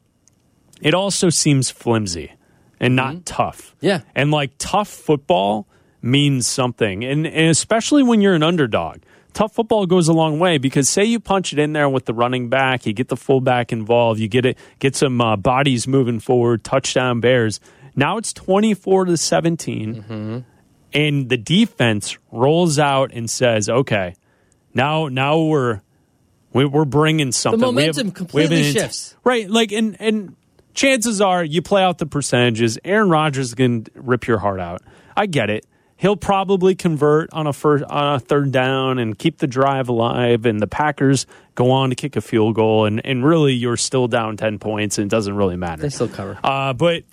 It 0.82 0.94
also 0.94 1.30
seems 1.30 1.70
flimsy 1.70 2.34
and 2.80 2.96
not 2.96 3.14
mm-hmm. 3.14 3.24
tough. 3.24 3.76
Yeah. 3.80 4.02
And 4.16 4.32
like 4.32 4.52
tough 4.58 4.88
football 4.88 5.68
means 6.02 6.48
something. 6.48 7.04
And, 7.04 7.28
and 7.28 7.50
especially 7.50 8.04
when 8.04 8.22
you're 8.22 8.34
an 8.34 8.44
underdog. 8.44 9.00
Tough 9.34 9.54
football 9.54 9.86
goes 9.86 10.08
a 10.08 10.14
long 10.14 10.40
way 10.40 10.58
because 10.58 10.90
say 10.90 11.04
you 11.06 11.20
punch 11.20 11.54
it 11.54 11.60
in 11.60 11.74
there 11.74 11.88
with 11.88 12.06
the 12.06 12.14
running 12.16 12.50
back, 12.50 12.88
you 12.88 12.94
get 12.94 13.10
the 13.10 13.16
fullback 13.16 13.72
involved, 13.72 14.20
you 14.20 14.28
get 14.28 14.44
it, 14.44 14.58
get 14.80 14.96
some 14.96 15.22
uh, 15.22 15.36
bodies 15.38 15.88
moving 15.88 16.20
forward, 16.20 16.64
touchdown 16.64 17.20
Bears. 17.20 17.60
Now 17.96 18.18
it's 18.18 18.34
twenty 18.34 18.74
four 18.74 19.06
to 19.06 19.16
17 19.16 19.96
mm-hmm 19.96 20.40
and 20.94 21.30
the 21.30 21.38
defense 21.38 22.18
rolls 22.32 22.80
out 22.80 23.12
and 23.14 23.30
says, 23.30 23.70
"Okay, 23.70 24.16
now 24.74 25.08
now 25.08 25.40
we're 25.40 25.82
we're 26.54 26.86
bringing 26.86 27.32
something. 27.32 27.60
The 27.60 27.66
momentum 27.66 28.08
we 28.08 28.10
have, 28.10 28.16
completely 28.16 28.58
we 28.58 28.72
shifts, 28.72 29.16
right? 29.24 29.50
Like, 29.50 29.72
and 29.72 29.96
and 30.00 30.36
chances 30.74 31.22
are 31.22 31.44
you 31.44 31.62
play 31.62 31.84
out 31.84 31.98
the 31.98 32.06
percentages. 32.06 32.80
Aaron 32.84 33.10
Rodgers 33.10 33.54
can 33.54 33.86
rip 33.94 34.28
your 34.28 34.40
heart 34.40 34.60
out. 34.60 34.82
I 35.16 35.26
get 35.26 35.50
it. 35.50 35.66
He'll 35.98 36.16
probably 36.16 36.76
convert 36.76 37.34
on 37.34 37.46
a 37.46 37.52
first 37.52 37.84
on 37.84 38.16
a 38.16 38.20
third 38.20 38.52
down 38.52 39.00
and 39.00 39.20
keep 39.20 39.40
the 39.40 39.48
drive 39.48 39.90
alive. 39.90 40.46
And 40.46 40.60
the 40.60 40.68
Packers 40.68 41.26
go 41.56 41.72
on 41.72 41.90
to 41.90 41.96
kick 41.96 42.16
a 42.16 42.22
field 42.22 42.56
goal, 42.56 42.86
and 42.86 43.06
and 43.06 43.24
really 43.26 43.54
you're 43.54 43.78
still 43.78 44.08
down 44.08 44.38
ten 44.38 44.60
points, 44.60 44.98
and 44.98 45.06
it 45.06 45.10
doesn't 45.10 45.36
really 45.36 45.58
matter. 45.58 45.82
They 45.82 45.90
still 45.90 46.08
cover, 46.08 46.40
uh, 46.44 46.74
but 46.74 47.04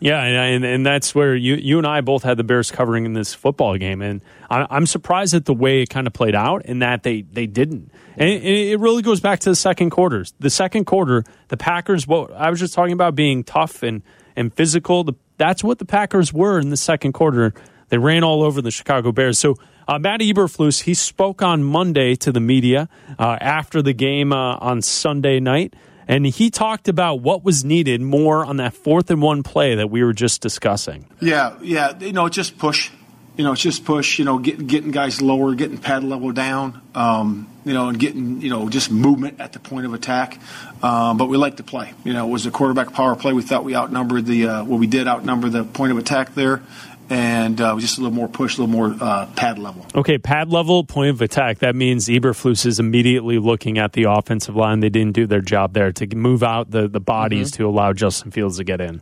yeah, 0.00 0.22
and, 0.22 0.64
and 0.64 0.84
that's 0.84 1.14
where 1.14 1.34
you 1.34 1.54
you 1.54 1.78
and 1.78 1.86
I 1.86 2.00
both 2.00 2.22
had 2.22 2.36
the 2.36 2.44
Bears 2.44 2.70
covering 2.70 3.06
in 3.06 3.14
this 3.14 3.34
football 3.34 3.76
game, 3.78 4.02
and 4.02 4.20
I, 4.50 4.76
am 4.76 4.86
surprised 4.86 5.34
at 5.34 5.44
the 5.46 5.54
way 5.54 5.82
it 5.82 5.90
kind 5.90 6.06
of 6.06 6.12
played 6.12 6.34
out, 6.34 6.62
and 6.66 6.82
that 6.82 7.02
they 7.02 7.22
they 7.22 7.46
didn't. 7.46 7.90
And 8.16 8.28
it, 8.28 8.44
it, 8.44 8.80
really 8.80 9.02
goes 9.02 9.20
back 9.20 9.40
to 9.40 9.50
the 9.50 9.56
second 9.56 9.90
quarters. 9.90 10.34
The 10.38 10.50
second 10.50 10.84
quarter, 10.84 11.24
the 11.48 11.56
Packers. 11.56 12.06
What 12.06 12.32
I 12.32 12.50
was 12.50 12.60
just 12.60 12.74
talking 12.74 12.92
about 12.92 13.14
being 13.14 13.44
tough 13.44 13.82
and 13.82 14.02
and 14.34 14.52
physical. 14.52 15.04
The, 15.04 15.14
that's 15.38 15.64
what 15.64 15.78
the 15.78 15.84
Packers 15.84 16.32
were 16.32 16.58
in 16.58 16.70
the 16.70 16.76
second 16.76 17.12
quarter. 17.12 17.54
They 17.88 17.98
ran 17.98 18.24
all 18.24 18.42
over 18.42 18.60
the 18.60 18.70
Chicago 18.70 19.12
Bears. 19.12 19.38
So 19.38 19.56
uh, 19.88 19.98
Matt 19.98 20.20
Eberflus 20.20 20.82
he 20.82 20.94
spoke 20.94 21.42
on 21.42 21.62
Monday 21.62 22.16
to 22.16 22.32
the 22.32 22.40
media 22.40 22.88
uh, 23.18 23.38
after 23.40 23.80
the 23.80 23.92
game 23.92 24.32
uh, 24.32 24.56
on 24.56 24.82
Sunday 24.82 25.40
night. 25.40 25.74
And 26.08 26.24
he 26.26 26.50
talked 26.50 26.88
about 26.88 27.20
what 27.20 27.44
was 27.44 27.64
needed 27.64 28.00
more 28.00 28.44
on 28.44 28.58
that 28.58 28.74
fourth 28.74 29.10
and 29.10 29.20
one 29.20 29.42
play 29.42 29.74
that 29.74 29.90
we 29.90 30.04
were 30.04 30.12
just 30.12 30.40
discussing. 30.40 31.06
Yeah, 31.20 31.56
yeah. 31.62 31.98
You 31.98 32.12
know, 32.12 32.28
just 32.28 32.58
push. 32.58 32.90
you 33.36 33.44
know, 33.44 33.54
just 33.54 33.84
push. 33.84 34.18
You 34.18 34.24
know, 34.24 34.38
getting 34.38 34.66
getting 34.66 34.90
guys 34.92 35.20
lower, 35.20 35.54
getting 35.54 35.78
pad 35.78 36.04
level 36.04 36.32
down. 36.32 36.80
Um, 36.94 37.48
you 37.64 37.72
know, 37.74 37.88
and 37.88 37.98
getting 37.98 38.40
you 38.40 38.48
know 38.50 38.68
just 38.68 38.90
movement 38.92 39.40
at 39.40 39.52
the 39.52 39.58
point 39.58 39.86
of 39.86 39.94
attack. 39.94 40.38
Um, 40.82 41.16
but 41.16 41.26
we 41.26 41.36
like 41.36 41.56
to 41.56 41.64
play. 41.64 41.92
You 42.04 42.12
know, 42.12 42.28
it 42.28 42.30
was 42.30 42.46
a 42.46 42.50
quarterback 42.52 42.92
power 42.92 43.16
play. 43.16 43.32
We 43.32 43.42
thought 43.42 43.64
we 43.64 43.74
outnumbered 43.74 44.26
the 44.26 44.46
uh, 44.46 44.64
well, 44.64 44.78
we 44.78 44.86
did 44.86 45.08
outnumber 45.08 45.48
the 45.48 45.64
point 45.64 45.90
of 45.90 45.98
attack 45.98 46.34
there, 46.34 46.62
and 47.10 47.60
uh, 47.60 47.78
just 47.78 47.98
a 47.98 48.00
little 48.00 48.14
more 48.14 48.28
push, 48.28 48.58
a 48.58 48.62
little 48.62 48.74
more 48.74 48.96
uh, 49.00 49.26
pad 49.36 49.58
level. 49.58 49.86
Okay, 49.94 50.18
pad 50.18 50.50
level, 50.50 50.84
point 50.84 51.10
of 51.10 51.22
attack. 51.22 51.58
That 51.58 51.76
means 51.76 52.06
Eberflus 52.08 52.66
is 52.66 52.78
immediately 52.80 53.38
looking 53.38 53.78
at 53.78 53.92
the 53.92 54.04
offensive 54.04 54.56
line. 54.56 54.80
They 54.80 54.88
didn't 54.88 55.14
do 55.14 55.26
their 55.26 55.40
job 55.40 55.72
there 55.72 55.92
to 55.92 56.16
move 56.16 56.42
out 56.42 56.70
the 56.70 56.88
the 56.88 57.00
bodies 57.00 57.50
mm-hmm. 57.50 57.62
to 57.62 57.68
allow 57.68 57.92
Justin 57.92 58.30
Fields 58.30 58.58
to 58.58 58.64
get 58.64 58.80
in. 58.80 59.00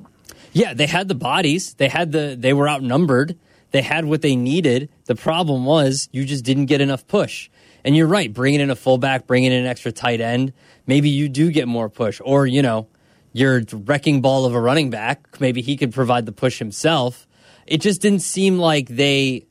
Yeah, 0.52 0.74
they 0.74 0.86
had 0.86 1.08
the 1.08 1.14
bodies. 1.14 1.74
They 1.74 1.88
had 1.88 2.12
the. 2.12 2.36
They 2.38 2.52
were 2.52 2.68
outnumbered. 2.68 3.38
They 3.72 3.82
had 3.82 4.04
what 4.04 4.22
they 4.22 4.36
needed. 4.36 4.88
The 5.06 5.16
problem 5.16 5.64
was 5.64 6.08
you 6.12 6.24
just 6.24 6.44
didn't 6.44 6.66
get 6.66 6.80
enough 6.80 7.08
push. 7.08 7.50
And 7.84 7.96
you're 7.96 8.06
right, 8.06 8.32
bringing 8.32 8.60
in 8.60 8.70
a 8.70 8.76
fullback, 8.76 9.26
bringing 9.26 9.50
in 9.52 9.58
an 9.58 9.66
extra 9.66 9.92
tight 9.92 10.20
end, 10.20 10.52
maybe 10.86 11.10
you 11.10 11.28
do 11.28 11.50
get 11.50 11.66
more 11.66 11.90
push. 11.90 12.20
Or, 12.24 12.46
you 12.46 12.62
know, 12.62 12.86
your 13.32 13.62
wrecking 13.72 14.22
ball 14.22 14.46
of 14.46 14.54
a 14.54 14.60
running 14.60 14.90
back, 14.90 15.40
maybe 15.40 15.60
he 15.60 15.76
could 15.76 15.92
provide 15.92 16.24
the 16.24 16.32
push 16.32 16.60
himself. 16.60 17.26
It 17.66 17.80
just 17.80 18.00
didn't 18.02 18.20
seem 18.20 18.58
like 18.58 18.88
they, 18.88 19.46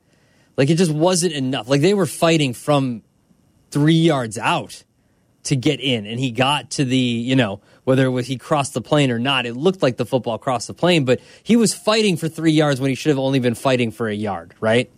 like 0.56 0.70
it 0.70 0.76
just 0.76 0.92
wasn't 0.92 1.32
enough. 1.32 1.68
Like 1.68 1.80
they 1.80 1.94
were 1.94 2.06
fighting 2.06 2.54
from 2.54 3.02
three 3.70 3.94
yards 3.94 4.38
out 4.38 4.84
to 5.44 5.56
get 5.56 5.80
in. 5.80 6.06
And 6.06 6.18
he 6.18 6.30
got 6.30 6.70
to 6.72 6.84
the, 6.84 6.96
you 6.96 7.36
know, 7.36 7.60
whether 7.84 8.06
it 8.06 8.10
was 8.10 8.26
he 8.26 8.36
crossed 8.38 8.72
the 8.74 8.80
plane 8.80 9.10
or 9.10 9.18
not, 9.18 9.46
it 9.46 9.54
looked 9.56 9.82
like 9.82 9.96
the 9.96 10.06
football 10.06 10.38
crossed 10.38 10.68
the 10.68 10.74
plane, 10.74 11.04
but 11.04 11.20
he 11.42 11.56
was 11.56 11.74
fighting 11.74 12.16
for 12.16 12.28
three 12.28 12.52
yards 12.52 12.80
when 12.80 12.88
he 12.88 12.94
should 12.94 13.10
have 13.10 13.18
only 13.18 13.40
been 13.40 13.54
fighting 13.54 13.90
for 13.90 14.08
a 14.08 14.14
yard, 14.14 14.54
right? 14.60 14.90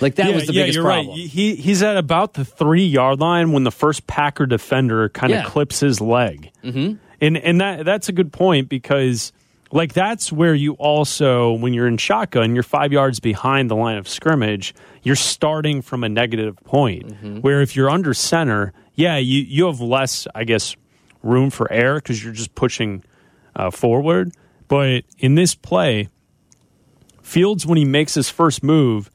Like 0.00 0.14
that 0.16 0.30
yeah, 0.30 0.34
was 0.34 0.46
the 0.46 0.54
yeah, 0.54 0.62
biggest 0.62 0.76
you're 0.76 0.84
problem. 0.84 1.08
Right. 1.16 1.26
He 1.26 1.54
he's 1.54 1.82
at 1.82 1.96
about 1.96 2.34
the 2.34 2.44
three 2.44 2.86
yard 2.86 3.20
line 3.20 3.52
when 3.52 3.64
the 3.64 3.70
first 3.70 4.06
Packer 4.06 4.46
defender 4.46 5.08
kind 5.10 5.32
of 5.32 5.40
Yeah. 5.40 5.44
clips 5.44 5.80
his 5.80 6.00
leg, 6.00 6.50
mm-hmm. 6.64 6.94
and 7.20 7.36
and 7.36 7.60
that 7.60 7.84
that's 7.84 8.08
a 8.08 8.12
good 8.12 8.32
point 8.32 8.68
because 8.68 9.32
like 9.72 9.92
that's 9.92 10.30
where 10.30 10.54
you 10.54 10.74
also 10.74 11.52
when 11.52 11.72
you're 11.74 11.86
in 11.86 11.96
shotgun, 11.96 12.54
you're 12.54 12.62
five 12.62 12.92
yards 12.92 13.20
behind 13.20 13.70
the 13.70 13.76
line 13.76 13.96
of 13.96 14.08
scrimmage. 14.08 14.74
You're 15.02 15.16
starting 15.16 15.82
from 15.82 16.04
a 16.04 16.08
negative 16.08 16.56
point. 16.64 17.08
Mm-hmm. 17.08 17.40
Where 17.40 17.60
if 17.60 17.76
you're 17.76 17.90
under 17.90 18.14
center, 18.14 18.72
yeah, 18.94 19.16
you 19.16 19.40
you 19.42 19.66
have 19.66 19.80
less, 19.80 20.26
I 20.34 20.44
guess, 20.44 20.76
room 21.22 21.50
for 21.50 21.70
error 21.72 21.96
because 21.96 22.22
you're 22.22 22.32
just 22.32 22.54
pushing 22.54 23.04
uh, 23.56 23.70
forward. 23.70 24.32
But 24.68 25.04
in 25.18 25.34
this 25.34 25.54
play, 25.54 26.08
Fields 27.22 27.64
when 27.64 27.78
he 27.78 27.86
makes 27.86 28.14
his 28.14 28.28
first 28.28 28.62
move 28.62 29.10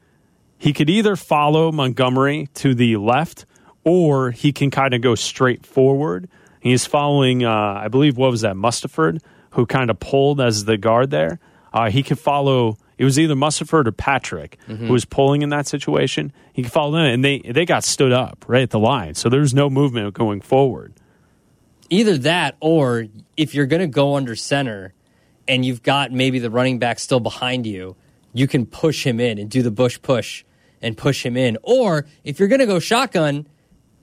he 0.60 0.74
could 0.74 0.90
either 0.90 1.16
follow 1.16 1.72
Montgomery 1.72 2.50
to 2.56 2.74
the 2.74 2.98
left 2.98 3.46
or 3.82 4.30
he 4.30 4.52
can 4.52 4.70
kind 4.70 4.92
of 4.92 5.00
go 5.00 5.14
straight 5.14 5.64
forward. 5.64 6.28
He's 6.60 6.84
following, 6.84 7.46
uh, 7.46 7.50
I 7.50 7.88
believe, 7.88 8.18
what 8.18 8.30
was 8.30 8.42
that, 8.42 8.56
Mustipher, 8.56 9.18
who 9.50 9.66
kind 9.66 9.90
of 9.90 9.98
pulled 9.98 10.40
as 10.40 10.64
the 10.64 10.76
guard 10.76 11.10
there. 11.10 11.38
Uh, 11.72 11.90
he 11.90 12.02
could 12.02 12.18
follow, 12.18 12.76
it 12.98 13.04
was 13.04 13.18
either 13.18 13.34
Mustipher 13.34 13.86
or 13.86 13.92
Patrick 13.92 14.58
who 14.66 14.92
was 14.92 15.04
pulling 15.04 15.42
in 15.42 15.50
that 15.50 15.66
situation. 15.66 16.32
He 16.52 16.62
could 16.62 16.72
follow 16.72 16.92
them, 16.92 17.06
and 17.06 17.24
they, 17.24 17.38
they 17.38 17.64
got 17.64 17.84
stood 17.84 18.12
up 18.12 18.44
right 18.48 18.62
at 18.62 18.70
the 18.70 18.78
line. 18.78 19.14
So 19.14 19.28
there 19.28 19.40
was 19.40 19.54
no 19.54 19.70
movement 19.70 20.12
going 20.14 20.40
forward. 20.40 20.94
Either 21.88 22.18
that 22.18 22.56
or 22.60 23.06
if 23.36 23.54
you're 23.54 23.66
going 23.66 23.80
to 23.80 23.88
go 23.88 24.16
under 24.16 24.36
center 24.36 24.94
and 25.48 25.64
you've 25.64 25.82
got 25.82 26.12
maybe 26.12 26.38
the 26.38 26.50
running 26.50 26.78
back 26.78 26.98
still 26.98 27.20
behind 27.20 27.66
you, 27.66 27.96
you 28.32 28.46
can 28.46 28.66
push 28.66 29.04
him 29.04 29.18
in 29.18 29.38
and 29.38 29.50
do 29.50 29.62
the 29.62 29.70
bush 29.72 30.00
push 30.00 30.44
and 30.82 30.96
push 30.96 31.24
him 31.24 31.36
in. 31.36 31.58
Or 31.62 32.06
if 32.22 32.38
you're 32.38 32.48
going 32.48 32.60
to 32.60 32.66
go 32.66 32.78
shotgun, 32.78 33.46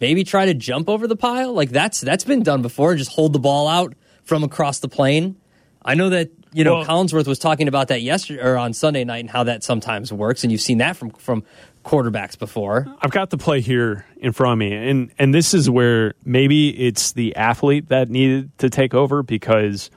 maybe 0.02 0.24
try 0.24 0.46
to 0.46 0.54
jump 0.54 0.90
over 0.90 1.08
the 1.08 1.16
pile. 1.16 1.54
Like 1.54 1.70
that's 1.70 2.02
that's 2.02 2.24
been 2.24 2.44
done 2.44 2.62
before. 2.62 2.96
Just 2.96 3.12
hold 3.12 3.34
the 3.34 3.40
ball 3.40 3.68
out 3.68 3.94
from 4.28 4.44
across 4.44 4.80
the 4.80 4.90
plane. 4.90 5.38
I 5.84 5.96
know 5.96 6.10
that 6.10 6.30
you 6.54 6.64
know 6.64 6.80
Well- 6.80 6.86
Collinsworth 6.86 7.28
was 7.28 7.40
talking 7.40 7.68
about 7.68 7.88
that 7.88 8.02
yesterday 8.02 8.42
or 8.42 8.58
on 8.58 8.74
Sunday 8.74 9.04
night 9.06 9.20
and 9.20 9.30
how 9.30 9.44
that 9.46 9.64
sometimes 9.64 10.12
works, 10.12 10.44
and 10.44 10.52
you've 10.52 10.62
seen 10.62 10.80
that 10.80 10.98
from 10.98 11.12
from 11.12 11.44
quarterbacks 11.86 12.38
before. 12.38 12.86
I've 13.02 13.12
got 13.12 13.30
the 13.30 13.38
play 13.38 13.62
here 13.62 14.06
in 14.18 14.34
front 14.34 14.54
of 14.54 14.58
me, 14.60 14.74
and 14.74 15.12
and 15.18 15.34
this 15.34 15.54
is 15.54 15.70
where 15.70 16.14
maybe 16.26 16.70
it's 16.70 17.14
the 17.14 17.36
athlete 17.38 17.88
that 17.88 18.10
needed 18.10 18.56
to 18.60 18.70
take 18.70 18.94
over 18.94 19.24
because 19.24 19.90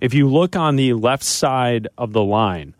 if 0.00 0.14
you 0.14 0.28
look 0.28 0.54
on 0.54 0.76
the 0.76 0.92
left 0.94 1.24
side 1.24 1.88
of 1.98 2.12
the 2.12 2.22
line, 2.22 2.74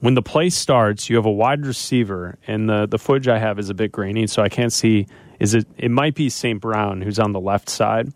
when 0.00 0.14
the 0.14 0.22
play 0.22 0.50
starts, 0.50 1.08
you 1.08 1.14
have 1.16 1.26
a 1.26 1.32
wide 1.32 1.64
receiver, 1.64 2.38
and 2.48 2.68
the 2.68 2.86
the 2.86 2.98
footage 2.98 3.28
I 3.28 3.38
have 3.38 3.60
is 3.60 3.70
a 3.70 3.74
bit 3.74 3.92
grainy, 3.92 4.26
so 4.26 4.42
I 4.42 4.48
can't 4.48 4.72
see. 4.72 5.06
Is 5.38 5.54
it? 5.54 5.66
It 5.78 5.92
might 5.92 6.16
be 6.16 6.28
St. 6.28 6.60
Brown 6.60 7.02
who's 7.02 7.20
on 7.20 7.32
the 7.32 7.40
left 7.40 7.68
side. 7.68 8.12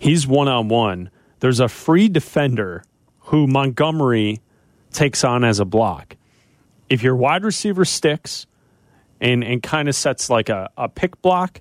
He's 0.00 0.26
one 0.26 0.48
on 0.48 0.68
one. 0.68 1.10
There's 1.40 1.60
a 1.60 1.68
free 1.68 2.08
defender 2.08 2.82
who 3.18 3.46
Montgomery 3.46 4.40
takes 4.92 5.24
on 5.24 5.44
as 5.44 5.60
a 5.60 5.64
block. 5.64 6.16
If 6.88 7.02
your 7.02 7.14
wide 7.14 7.44
receiver 7.44 7.84
sticks 7.84 8.46
and, 9.20 9.44
and 9.44 9.62
kind 9.62 9.88
of 9.88 9.94
sets 9.94 10.30
like 10.30 10.48
a, 10.48 10.70
a 10.76 10.88
pick 10.88 11.20
block, 11.22 11.60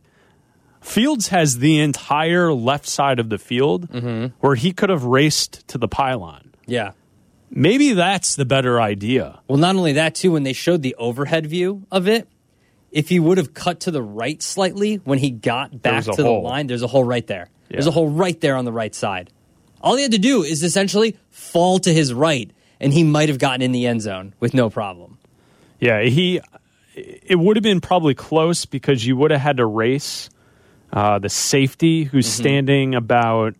Fields 0.81 1.27
has 1.27 1.59
the 1.59 1.79
entire 1.79 2.53
left 2.53 2.87
side 2.87 3.19
of 3.19 3.29
the 3.29 3.37
field 3.37 3.89
mm-hmm. 3.89 4.27
where 4.39 4.55
he 4.55 4.71
could 4.71 4.89
have 4.89 5.03
raced 5.03 5.67
to 5.67 5.77
the 5.77 5.89
pylon. 5.89 6.53
Yeah. 6.65 6.93
Maybe 7.51 7.93
that's 7.93 8.35
the 8.35 8.45
better 8.45 8.79
idea. 8.79 9.41
Well, 9.47 9.57
not 9.57 9.75
only 9.75 9.93
that, 9.93 10.15
too, 10.15 10.31
when 10.31 10.43
they 10.43 10.53
showed 10.53 10.81
the 10.81 10.95
overhead 10.95 11.47
view 11.47 11.85
of 11.91 12.07
it, 12.07 12.27
if 12.91 13.09
he 13.09 13.19
would 13.19 13.37
have 13.37 13.53
cut 13.53 13.81
to 13.81 13.91
the 13.91 14.01
right 14.01 14.41
slightly 14.41 14.95
when 14.97 15.19
he 15.19 15.31
got 15.31 15.81
back 15.81 16.05
to 16.05 16.23
the 16.23 16.29
line, 16.29 16.67
there's 16.67 16.83
a 16.83 16.87
hole 16.87 17.03
right 17.03 17.27
there. 17.27 17.49
There's 17.69 17.87
a 17.87 17.91
hole 17.91 18.09
right 18.09 18.39
there 18.41 18.55
on 18.55 18.65
the 18.65 18.71
right 18.71 18.93
side. 18.93 19.31
All 19.81 19.95
he 19.95 20.03
had 20.03 20.11
to 20.11 20.17
do 20.17 20.43
is 20.43 20.63
essentially 20.63 21.17
fall 21.29 21.79
to 21.79 21.93
his 21.93 22.13
right, 22.13 22.51
and 22.79 22.91
he 22.91 23.03
might 23.03 23.29
have 23.29 23.39
gotten 23.39 23.61
in 23.61 23.71
the 23.71 23.85
end 23.85 24.01
zone 24.01 24.33
with 24.39 24.53
no 24.53 24.69
problem. 24.69 25.17
Yeah, 25.79 26.01
he. 26.01 26.41
It 26.95 27.39
would 27.39 27.55
have 27.55 27.63
been 27.63 27.79
probably 27.79 28.13
close 28.13 28.65
because 28.65 29.05
you 29.05 29.15
would 29.15 29.31
have 29.31 29.39
had 29.39 29.57
to 29.57 29.65
race 29.65 30.29
uh, 30.91 31.19
the 31.19 31.29
safety 31.29 32.03
who's 32.03 32.27
standing 32.27 32.95
about 32.95 33.55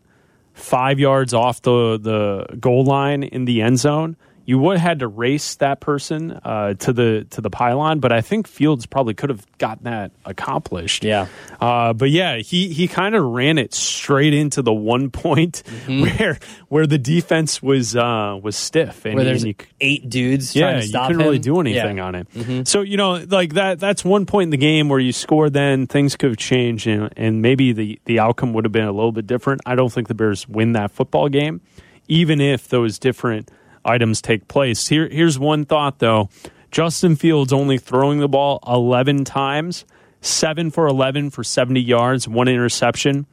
five 0.54 1.00
yards 1.00 1.34
off 1.34 1.62
the 1.62 1.98
the 1.98 2.58
goal 2.58 2.84
line 2.84 3.24
in 3.24 3.46
the 3.46 3.62
end 3.62 3.80
zone. 3.80 4.18
You 4.50 4.58
would 4.58 4.78
have 4.78 4.88
had 4.90 5.00
to 5.00 5.08
race 5.08 5.54
that 5.58 5.80
person 5.80 6.32
uh, 6.32 6.74
to 6.74 6.92
the 6.92 7.28
to 7.30 7.42
the 7.42 7.52
pylon, 7.52 8.00
but 8.00 8.12
I 8.12 8.22
think 8.22 8.48
Fields 8.48 8.88
probably 8.88 9.14
could 9.14 9.30
have 9.30 9.46
gotten 9.60 9.84
that 9.84 10.12
accomplished. 10.26 11.04
Yeah. 11.04 11.28
Uh, 11.62 11.94
but 11.94 12.10
yeah, 12.10 12.38
he 12.38 12.70
he 12.70 12.88
kind 12.88 13.14
of 13.14 13.24
ran 13.24 13.60
it 13.60 13.76
straight 13.76 14.34
into 14.34 14.64
the 14.64 14.74
one 14.74 15.12
point 15.12 15.62
where 15.88 16.40
where 16.68 16.88
the 16.88 16.98
defense 16.98 17.62
was 17.62 17.96
uh, 17.96 18.40
was 18.42 18.56
stiff 18.56 19.06
and, 19.06 19.14
Where 19.14 19.24
there's 19.24 19.44
and 19.44 19.50
you, 19.60 19.66
eight 19.82 20.10
dudes 20.10 20.56
yeah, 20.56 20.72
trying 20.72 20.82
to 20.82 20.88
you 20.88 20.94
couldn't 20.94 21.12
him. 21.12 21.18
really 21.28 21.40
do 21.40 21.60
anything 21.60 21.98
Yeah. 21.98 22.04
Mm-hmm. 22.10 22.48
on 22.48 22.60
it. 22.60 22.68
So 22.68 22.82
you 22.82 22.98
know, 22.98 23.24
like 23.30 23.54
that. 23.54 23.80
That's 23.80 24.04
one 24.04 24.26
point 24.26 24.48
in 24.48 24.50
the 24.50 24.58
game 24.58 24.90
where 24.90 25.00
you 25.00 25.12
score. 25.14 25.52
Then 25.52 25.86
things 25.86 26.16
could 26.16 26.32
have 26.32 26.38
changed, 26.38 26.88
and, 26.88 27.14
and 27.16 27.44
maybe 27.44 27.72
the 27.72 28.00
the 28.06 28.18
outcome 28.18 28.54
would 28.54 28.66
have 28.66 28.72
been 28.72 28.88
a 28.88 28.92
little 28.92 29.12
bit 29.12 29.28
different. 29.28 29.62
I 29.68 29.76
don't 29.76 29.94
think 29.94 30.08
the 30.08 30.16
Bears 30.16 30.48
win 30.50 30.74
that 30.74 30.90
football 30.90 31.30
game, 31.30 31.62
even 32.08 32.42
if 32.42 32.68
those 32.68 32.98
different 32.98 33.52
items 33.86 34.22
take 34.22 34.48
place. 34.48 34.88
Here, 34.88 35.08
here's 35.08 35.38
one 35.40 35.66
thought 35.66 36.00
though: 36.00 36.30
Justin 36.72 37.16
Fields 37.16 37.54
only 37.54 37.78
throwing 37.78 38.20
the 38.20 38.28
ball 38.28 38.60
eleven 38.68 39.26
times, 39.26 39.86
seven 40.22 40.72
for 40.72 40.88
eleven 40.88 41.30
for 41.30 41.44
seventy 41.44 41.82
yards, 41.82 42.28
one 42.28 42.48
interception 42.48 43.26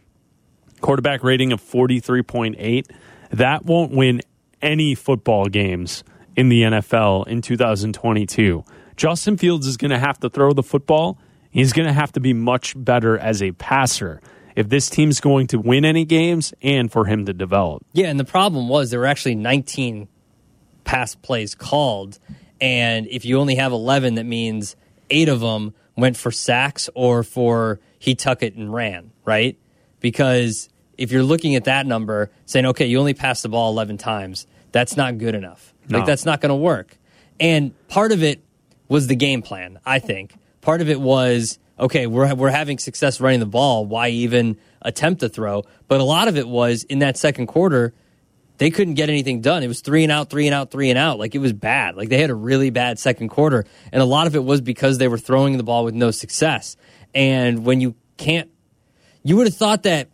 quarterback 0.80 1.22
rating 1.22 1.52
of 1.52 1.60
43.8. 1.60 2.86
That 3.30 3.64
won't 3.64 3.92
win 3.92 4.22
any 4.62 4.94
football 4.94 5.46
games 5.46 6.04
in 6.36 6.48
the 6.48 6.62
NFL 6.62 7.26
in 7.26 7.42
2022. 7.42 8.64
Justin 8.96 9.36
Fields 9.36 9.66
is 9.66 9.76
going 9.76 9.90
to 9.90 9.98
have 9.98 10.18
to 10.20 10.30
throw 10.30 10.52
the 10.52 10.62
football. 10.62 11.18
He's 11.50 11.72
going 11.72 11.86
to 11.86 11.92
have 11.92 12.12
to 12.12 12.20
be 12.20 12.32
much 12.32 12.74
better 12.76 13.18
as 13.18 13.42
a 13.42 13.52
passer 13.52 14.20
if 14.54 14.68
this 14.68 14.88
team's 14.88 15.20
going 15.20 15.48
to 15.48 15.58
win 15.58 15.84
any 15.84 16.04
games 16.04 16.54
and 16.62 16.90
for 16.90 17.04
him 17.04 17.26
to 17.26 17.34
develop. 17.34 17.84
Yeah, 17.92 18.06
and 18.06 18.18
the 18.18 18.24
problem 18.24 18.68
was 18.68 18.90
there 18.90 19.00
were 19.00 19.06
actually 19.06 19.34
19 19.34 20.08
pass 20.86 21.14
plays 21.14 21.54
called, 21.54 22.18
and 22.60 23.06
if 23.08 23.26
you 23.26 23.38
only 23.38 23.56
have 23.56 23.72
11, 23.72 24.14
that 24.14 24.24
means 24.24 24.76
eight 25.10 25.28
of 25.28 25.40
them 25.40 25.74
went 25.96 26.16
for 26.16 26.30
sacks 26.30 26.88
or 26.94 27.22
for 27.22 27.80
he 27.98 28.14
tuck 28.14 28.42
it 28.42 28.54
and 28.54 28.72
ran, 28.72 29.10
right? 29.24 29.58
Because 30.00 30.68
if 30.96 31.12
you're 31.12 31.22
looking 31.22 31.56
at 31.56 31.64
that 31.64 31.86
number, 31.86 32.30
saying, 32.46 32.66
okay, 32.66 32.86
you 32.86 32.98
only 32.98 33.14
passed 33.14 33.42
the 33.42 33.48
ball 33.48 33.70
11 33.72 33.98
times, 33.98 34.46
that's 34.72 34.96
not 34.96 35.18
good 35.18 35.34
enough. 35.34 35.74
No. 35.88 35.98
Like, 35.98 36.06
that's 36.06 36.24
not 36.24 36.40
going 36.40 36.50
to 36.50 36.56
work. 36.56 36.96
And 37.38 37.74
part 37.88 38.12
of 38.12 38.22
it 38.22 38.42
was 38.88 39.06
the 39.06 39.16
game 39.16 39.42
plan, 39.42 39.78
I 39.84 39.98
think. 39.98 40.34
Part 40.60 40.80
of 40.80 40.88
it 40.88 41.00
was, 41.00 41.58
okay, 41.78 42.06
we're, 42.06 42.34
we're 42.34 42.50
having 42.50 42.78
success 42.78 43.20
running 43.20 43.40
the 43.40 43.46
ball. 43.46 43.84
Why 43.84 44.08
even 44.08 44.56
attempt 44.82 45.20
to 45.20 45.28
throw? 45.28 45.64
But 45.88 46.00
a 46.00 46.04
lot 46.04 46.28
of 46.28 46.36
it 46.36 46.48
was 46.48 46.84
in 46.84 47.00
that 47.00 47.16
second 47.16 47.46
quarter, 47.46 47.92
they 48.58 48.70
couldn't 48.70 48.94
get 48.94 49.08
anything 49.08 49.40
done. 49.40 49.62
It 49.62 49.68
was 49.68 49.80
three 49.80 50.02
and 50.02 50.12
out, 50.12 50.30
three 50.30 50.46
and 50.46 50.54
out, 50.54 50.70
three 50.70 50.90
and 50.90 50.98
out. 50.98 51.18
Like 51.18 51.34
it 51.34 51.38
was 51.38 51.52
bad. 51.52 51.96
Like 51.96 52.08
they 52.08 52.18
had 52.18 52.30
a 52.30 52.34
really 52.34 52.70
bad 52.70 52.98
second 52.98 53.28
quarter. 53.28 53.64
And 53.92 54.00
a 54.02 54.06
lot 54.06 54.26
of 54.26 54.34
it 54.34 54.44
was 54.44 54.60
because 54.60 54.98
they 54.98 55.08
were 55.08 55.18
throwing 55.18 55.56
the 55.56 55.62
ball 55.62 55.84
with 55.84 55.94
no 55.94 56.10
success. 56.10 56.76
And 57.14 57.64
when 57.64 57.80
you 57.80 57.94
can't, 58.16 58.50
you 59.22 59.36
would 59.36 59.46
have 59.46 59.56
thought 59.56 59.82
that 59.84 60.08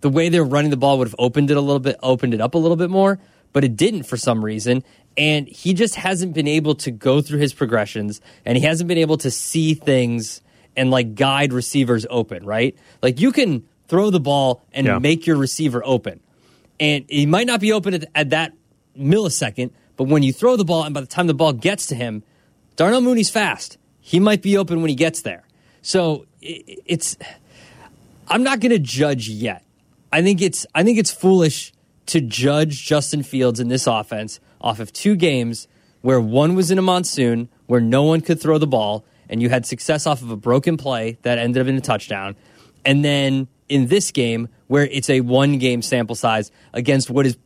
the 0.00 0.08
way 0.08 0.28
they 0.28 0.38
were 0.40 0.46
running 0.46 0.70
the 0.70 0.76
ball 0.76 0.98
would 0.98 1.08
have 1.08 1.16
opened 1.18 1.50
it 1.50 1.56
a 1.56 1.60
little 1.60 1.80
bit, 1.80 1.96
opened 2.02 2.34
it 2.34 2.40
up 2.40 2.54
a 2.54 2.58
little 2.58 2.76
bit 2.76 2.90
more, 2.90 3.18
but 3.52 3.64
it 3.64 3.76
didn't 3.76 4.04
for 4.04 4.16
some 4.16 4.44
reason. 4.44 4.84
And 5.16 5.46
he 5.46 5.74
just 5.74 5.94
hasn't 5.96 6.34
been 6.34 6.48
able 6.48 6.74
to 6.76 6.90
go 6.90 7.20
through 7.20 7.38
his 7.40 7.52
progressions 7.52 8.20
and 8.44 8.56
he 8.56 8.64
hasn't 8.64 8.88
been 8.88 8.98
able 8.98 9.18
to 9.18 9.30
see 9.30 9.74
things 9.74 10.40
and 10.76 10.90
like 10.90 11.14
guide 11.14 11.52
receivers 11.52 12.06
open, 12.08 12.46
right? 12.46 12.76
Like 13.02 13.20
you 13.20 13.30
can 13.32 13.64
throw 13.88 14.08
the 14.10 14.20
ball 14.20 14.62
and 14.72 14.86
Yeah. 14.86 14.98
make 14.98 15.26
your 15.26 15.36
receiver 15.36 15.82
open. 15.84 16.20
And 16.80 17.04
he 17.08 17.26
might 17.26 17.46
not 17.46 17.60
be 17.60 17.72
open 17.72 17.94
at, 17.94 18.04
at 18.14 18.30
that 18.30 18.52
millisecond, 18.98 19.70
but 19.96 20.04
when 20.04 20.22
you 20.22 20.32
throw 20.32 20.56
the 20.56 20.64
ball 20.64 20.84
and 20.84 20.94
by 20.94 21.00
the 21.00 21.06
time 21.06 21.26
the 21.26 21.34
ball 21.34 21.52
gets 21.52 21.86
to 21.86 21.94
him, 21.94 22.22
Darnell 22.76 23.00
Mooney's 23.00 23.30
fast. 23.30 23.78
He 24.00 24.18
might 24.18 24.42
be 24.42 24.56
open 24.56 24.80
when 24.80 24.88
he 24.88 24.96
gets 24.96 25.22
there. 25.22 25.44
So 25.82 26.26
i- 26.42 26.62
it's 26.86 27.16
I'm 28.28 28.42
not 28.42 28.60
going 28.60 28.70
to 28.70 28.78
judge 28.78 29.28
yet. 29.28 29.64
I 30.12 30.22
think 30.22 30.40
it's 30.40 30.66
I 30.74 30.82
think 30.82 30.98
it's 30.98 31.10
foolish 31.10 31.72
to 32.06 32.20
judge 32.20 32.84
Justin 32.84 33.22
Fields 33.22 33.60
in 33.60 33.68
this 33.68 33.86
offense 33.86 34.40
off 34.60 34.80
of 34.80 34.92
two 34.92 35.14
games 35.16 35.68
where 36.00 36.20
one 36.20 36.54
was 36.54 36.70
in 36.70 36.78
a 36.78 36.82
monsoon 36.82 37.48
where 37.66 37.80
no 37.80 38.02
one 38.02 38.20
could 38.20 38.40
throw 38.40 38.58
the 38.58 38.66
ball 38.66 39.04
and 39.28 39.40
you 39.40 39.48
had 39.48 39.64
success 39.64 40.06
off 40.06 40.20
of 40.22 40.30
a 40.30 40.36
broken 40.36 40.76
play 40.76 41.16
that 41.22 41.38
ended 41.38 41.62
up 41.62 41.68
in 41.68 41.76
a 41.76 41.80
touchdown 41.80 42.34
and 42.84 43.04
then 43.04 43.46
in 43.72 43.86
this 43.88 44.10
game 44.10 44.48
where 44.66 44.86
it's 44.86 45.08
a 45.10 45.20
one 45.22 45.58
game 45.58 45.82
sample 45.82 46.14
size 46.14 46.50
against 46.72 47.10
what 47.10 47.26
is 47.26 47.36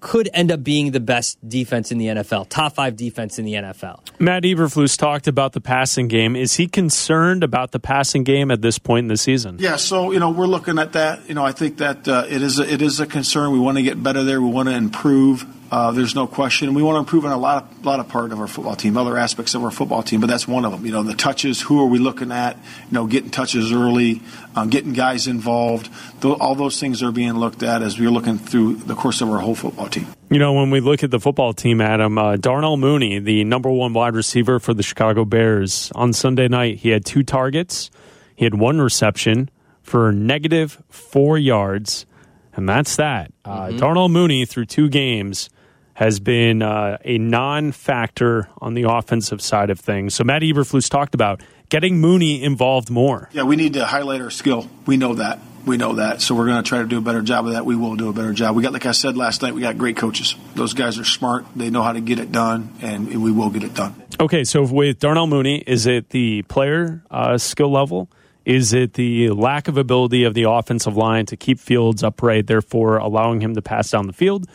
could 0.00 0.28
end 0.34 0.52
up 0.52 0.62
being 0.62 0.90
the 0.90 1.00
best 1.00 1.36
defense 1.48 1.90
in 1.90 1.98
the 1.98 2.06
NFL, 2.06 2.48
top 2.48 2.74
5 2.74 2.96
defense 2.96 3.38
in 3.38 3.44
the 3.44 3.54
NFL. 3.54 4.00
Matt 4.20 4.44
Eberflus 4.44 4.96
talked 4.96 5.26
about 5.26 5.52
the 5.52 5.60
passing 5.60 6.06
game. 6.06 6.36
Is 6.36 6.54
he 6.54 6.68
concerned 6.68 7.42
about 7.42 7.72
the 7.72 7.80
passing 7.80 8.22
game 8.22 8.50
at 8.50 8.60
this 8.62 8.78
point 8.78 9.04
in 9.04 9.08
the 9.08 9.16
season? 9.16 9.56
Yeah, 9.58 9.76
so 9.76 10.12
you 10.12 10.20
know 10.20 10.30
we're 10.30 10.46
looking 10.46 10.78
at 10.78 10.92
that. 10.92 11.28
You 11.28 11.34
know, 11.34 11.44
I 11.44 11.52
think 11.52 11.78
that 11.78 12.06
uh, 12.06 12.26
it 12.28 12.42
is 12.42 12.58
a, 12.58 12.72
it 12.72 12.82
is 12.82 13.00
a 13.00 13.06
concern. 13.06 13.52
We 13.52 13.58
want 13.58 13.78
to 13.78 13.82
get 13.82 14.00
better 14.00 14.22
there. 14.22 14.40
We 14.40 14.50
want 14.50 14.68
to 14.68 14.74
improve. 14.74 15.46
Uh, 15.70 15.90
there's 15.90 16.14
no 16.14 16.26
question. 16.26 16.74
We 16.74 16.82
want 16.82 16.96
to 16.96 17.00
improve 17.00 17.24
on 17.24 17.32
a 17.32 17.36
lot 17.36 17.64
of 17.64 17.84
lot 17.84 18.00
of 18.00 18.08
part 18.08 18.32
of 18.32 18.40
our 18.40 18.46
football 18.46 18.76
team, 18.76 18.96
other 18.96 19.16
aspects 19.16 19.54
of 19.54 19.64
our 19.64 19.70
football 19.70 20.02
team, 20.02 20.20
but 20.20 20.28
that's 20.28 20.46
one 20.46 20.64
of 20.64 20.72
them. 20.72 20.86
You 20.86 20.92
know, 20.92 21.02
the 21.02 21.14
touches. 21.14 21.60
Who 21.60 21.80
are 21.82 21.86
we 21.86 21.98
looking 21.98 22.30
at? 22.30 22.56
You 22.56 22.92
know, 22.92 23.06
getting 23.06 23.30
touches 23.30 23.72
early, 23.72 24.22
um, 24.54 24.70
getting 24.70 24.92
guys 24.92 25.26
involved. 25.26 25.90
Tho- 26.20 26.34
all 26.34 26.54
those 26.54 26.78
things 26.78 27.02
are 27.02 27.12
being 27.12 27.34
looked 27.34 27.62
at 27.62 27.82
as 27.82 27.98
we're 27.98 28.10
looking 28.10 28.38
through 28.38 28.76
the 28.76 28.94
course 28.94 29.20
of 29.20 29.30
our 29.30 29.38
whole 29.38 29.54
football 29.54 29.88
team. 29.88 30.06
You 30.30 30.38
know, 30.38 30.52
when 30.52 30.70
we 30.70 30.80
look 30.80 31.04
at 31.04 31.10
the 31.10 31.20
football 31.20 31.52
team, 31.52 31.80
Adam, 31.80 32.18
uh, 32.18 32.36
Darnell 32.36 32.76
Mooney, 32.76 33.18
the 33.18 33.44
number 33.44 33.70
one 33.70 33.92
wide 33.92 34.14
receiver 34.14 34.58
for 34.58 34.74
the 34.74 34.82
Chicago 34.82 35.24
Bears, 35.24 35.92
on 35.94 36.12
Sunday 36.12 36.48
night, 36.48 36.78
he 36.78 36.90
had 36.90 37.04
two 37.04 37.22
targets. 37.22 37.90
He 38.34 38.44
had 38.44 38.54
one 38.54 38.80
reception 38.80 39.50
for 39.82 40.12
negative 40.12 40.82
four 40.88 41.38
yards, 41.38 42.06
and 42.54 42.68
that's 42.68 42.96
that. 42.96 43.32
Uh, 43.44 43.70
Darnell 43.70 44.08
Mooney, 44.08 44.44
through 44.44 44.66
two 44.66 44.88
games, 44.88 45.48
has 45.96 46.20
been 46.20 46.60
uh, 46.60 46.98
a 47.04 47.16
non 47.16 47.72
factor 47.72 48.48
on 48.58 48.74
the 48.74 48.82
offensive 48.82 49.40
side 49.40 49.70
of 49.70 49.80
things. 49.80 50.14
So, 50.14 50.24
Matt 50.24 50.42
Eberflus 50.42 50.90
talked 50.90 51.14
about 51.14 51.42
getting 51.70 51.98
Mooney 51.98 52.42
involved 52.42 52.90
more. 52.90 53.30
Yeah, 53.32 53.44
we 53.44 53.56
need 53.56 53.72
to 53.74 53.84
highlight 53.84 54.20
our 54.20 54.30
skill. 54.30 54.68
We 54.84 54.98
know 54.98 55.14
that. 55.14 55.40
We 55.64 55.78
know 55.78 55.94
that. 55.94 56.20
So 56.20 56.34
we're 56.36 56.46
going 56.46 56.62
to 56.62 56.68
try 56.68 56.78
to 56.78 56.86
do 56.86 56.98
a 56.98 57.00
better 57.00 57.22
job 57.22 57.46
of 57.46 57.54
that. 57.54 57.64
We 57.66 57.74
will 57.74 57.96
do 57.96 58.08
a 58.08 58.12
better 58.12 58.32
job. 58.32 58.54
We 58.54 58.62
got, 58.62 58.72
like 58.72 58.86
I 58.86 58.92
said 58.92 59.16
last 59.16 59.42
night, 59.42 59.52
we 59.52 59.62
got 59.62 59.76
great 59.76 59.96
coaches. 59.96 60.36
Those 60.54 60.74
guys 60.74 60.96
are 60.98 61.04
smart. 61.04 61.44
They 61.56 61.70
know 61.70 61.82
how 61.82 61.92
to 61.92 62.00
get 62.00 62.20
it 62.20 62.30
done, 62.30 62.72
and, 62.82 63.08
and 63.08 63.22
we 63.22 63.32
will 63.32 63.50
get 63.50 63.64
it 63.64 63.74
done. 63.74 64.00
Okay, 64.20 64.44
so 64.44 64.64
with 64.64 65.00
Darnell 65.00 65.26
Mooney, 65.26 65.64
is 65.66 65.86
it 65.86 66.10
the 66.10 66.42
player 66.42 67.02
uh, 67.10 67.36
skill 67.36 67.72
level? 67.72 68.08
Is 68.44 68.72
it 68.72 68.92
the 68.92 69.30
lack 69.30 69.66
of 69.66 69.76
ability 69.76 70.22
of 70.22 70.34
the 70.34 70.44
offensive 70.44 70.96
line 70.96 71.26
to 71.26 71.36
keep 71.36 71.58
Fields 71.58 72.04
upright, 72.04 72.46
therefore 72.46 72.98
allowing 72.98 73.40
him 73.40 73.56
to 73.56 73.62
pass 73.62 73.90
down 73.90 74.06
the 74.06 74.12
field? 74.12 74.46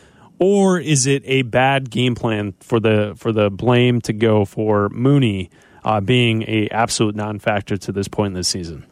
Or 0.44 0.80
is 0.80 1.06
it 1.06 1.22
a 1.28 1.44
bad 1.44 1.92
game 1.92 2.16
plan 2.16 2.56
for 2.62 2.80
the 2.80 3.14
for 3.16 3.32
the 3.32 3.52
blame 3.52 4.02
to 4.02 4.12
go 4.12 4.44
for 4.44 4.90
Mooney 4.90 5.52
uh, 5.86 6.02
being 6.02 6.42
a 6.48 6.68
absolute 6.70 7.16
non-factor 7.16 7.78
to 7.78 7.92
this 7.92 8.08
point 8.08 8.32
in 8.32 8.34
the 8.34 8.44
season? 8.44 8.84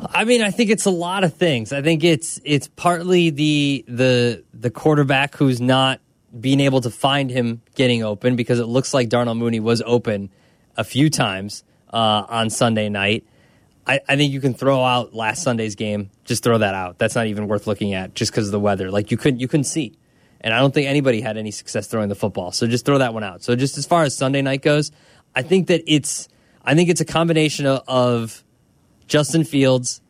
I 0.00 0.22
mean, 0.22 0.42
I 0.42 0.52
think 0.52 0.70
it's 0.70 0.84
a 0.84 0.92
lot 0.92 1.24
of 1.24 1.34
things. 1.34 1.72
I 1.72 1.82
think 1.82 2.04
it's 2.04 2.40
it's 2.44 2.68
partly 2.68 3.30
the 3.30 3.84
the 3.88 4.44
the 4.54 4.70
quarterback 4.70 5.34
who's 5.34 5.60
not 5.60 5.98
being 6.38 6.60
able 6.60 6.82
to 6.82 6.90
find 6.90 7.30
him 7.30 7.60
getting 7.74 8.04
open 8.04 8.36
because 8.36 8.60
it 8.60 8.66
looks 8.66 8.94
like 8.94 9.08
Darnell 9.08 9.34
Mooney 9.34 9.58
was 9.58 9.82
open 9.84 10.30
a 10.76 10.84
few 10.84 11.10
times 11.10 11.64
uh, 11.92 12.24
on 12.28 12.48
Sunday 12.48 12.88
night. 12.88 13.26
I, 13.88 13.98
I 14.08 14.14
think 14.14 14.32
you 14.32 14.40
can 14.40 14.54
throw 14.54 14.84
out 14.84 15.14
last 15.14 15.42
Sunday's 15.42 15.74
game. 15.74 16.10
Just 16.24 16.44
throw 16.44 16.58
that 16.58 16.76
out. 16.76 16.98
That's 16.98 17.16
not 17.16 17.26
even 17.26 17.48
worth 17.48 17.66
looking 17.66 17.94
at 17.94 18.14
just 18.14 18.30
because 18.30 18.46
of 18.46 18.52
the 18.52 18.60
weather. 18.60 18.92
Like 18.92 19.10
you 19.10 19.16
couldn't 19.16 19.40
you 19.40 19.48
couldn't 19.48 19.64
see, 19.64 19.94
and 20.40 20.54
I 20.54 20.58
don't 20.58 20.72
think 20.72 20.88
anybody 20.88 21.20
had 21.20 21.36
any 21.36 21.50
success 21.50 21.86
throwing 21.86 22.08
the 22.08 22.14
football. 22.14 22.52
So 22.52 22.66
just 22.66 22.84
throw 22.84 22.98
that 22.98 23.14
one 23.14 23.24
out. 23.24 23.42
So 23.42 23.56
just 23.56 23.76
as 23.78 23.86
far 23.86 24.04
as 24.04 24.16
Sunday 24.16 24.42
night 24.42 24.62
goes, 24.62 24.92
I 25.34 25.42
think 25.42 25.68
that 25.68 25.82
it's 25.86 26.28
I 26.64 26.74
think 26.74 26.90
it's 26.90 27.00
a 27.00 27.04
combination 27.04 27.66
of, 27.66 27.82
of 27.88 28.44
Justin 29.06 29.44
Fields 29.44 30.00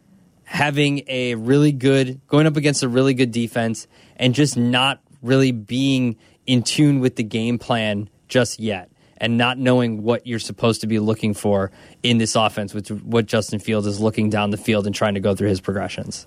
having 0.45 1.03
a 1.07 1.35
really 1.35 1.73
good 1.73 2.21
going 2.27 2.47
up 2.47 2.57
against 2.57 2.83
a 2.83 2.89
really 2.89 3.15
good 3.15 3.31
defense 3.31 3.87
and 4.17 4.35
just 4.35 4.57
not 4.57 5.01
really 5.23 5.53
being 5.53 6.17
in 6.47 6.63
tune 6.63 7.01
with 7.01 7.17
the 7.17 7.23
game 7.23 7.59
plan 7.59 8.09
just 8.29 8.59
yet 8.59 8.91
and 9.19 9.37
not 9.37 9.59
knowing 9.59 10.03
what 10.03 10.27
you're 10.27 10.39
supposed 10.39 10.81
to 10.81 10.87
be 10.87 10.99
looking 10.99 11.35
for 11.35 11.71
in 12.03 12.19
this 12.19 12.35
offense 12.35 12.73
which 12.73 12.89
what 12.91 13.27
Justin 13.27 13.59
Fields 13.59 13.87
is 13.87 14.01
looking 14.01 14.31
down 14.31 14.51
the 14.51 14.57
field 14.57 14.87
and 14.87 14.95
trying 14.95 15.15
to 15.15 15.21
go 15.21 15.35
through 15.35 15.49
his 15.49 15.61
progressions. 15.61 16.27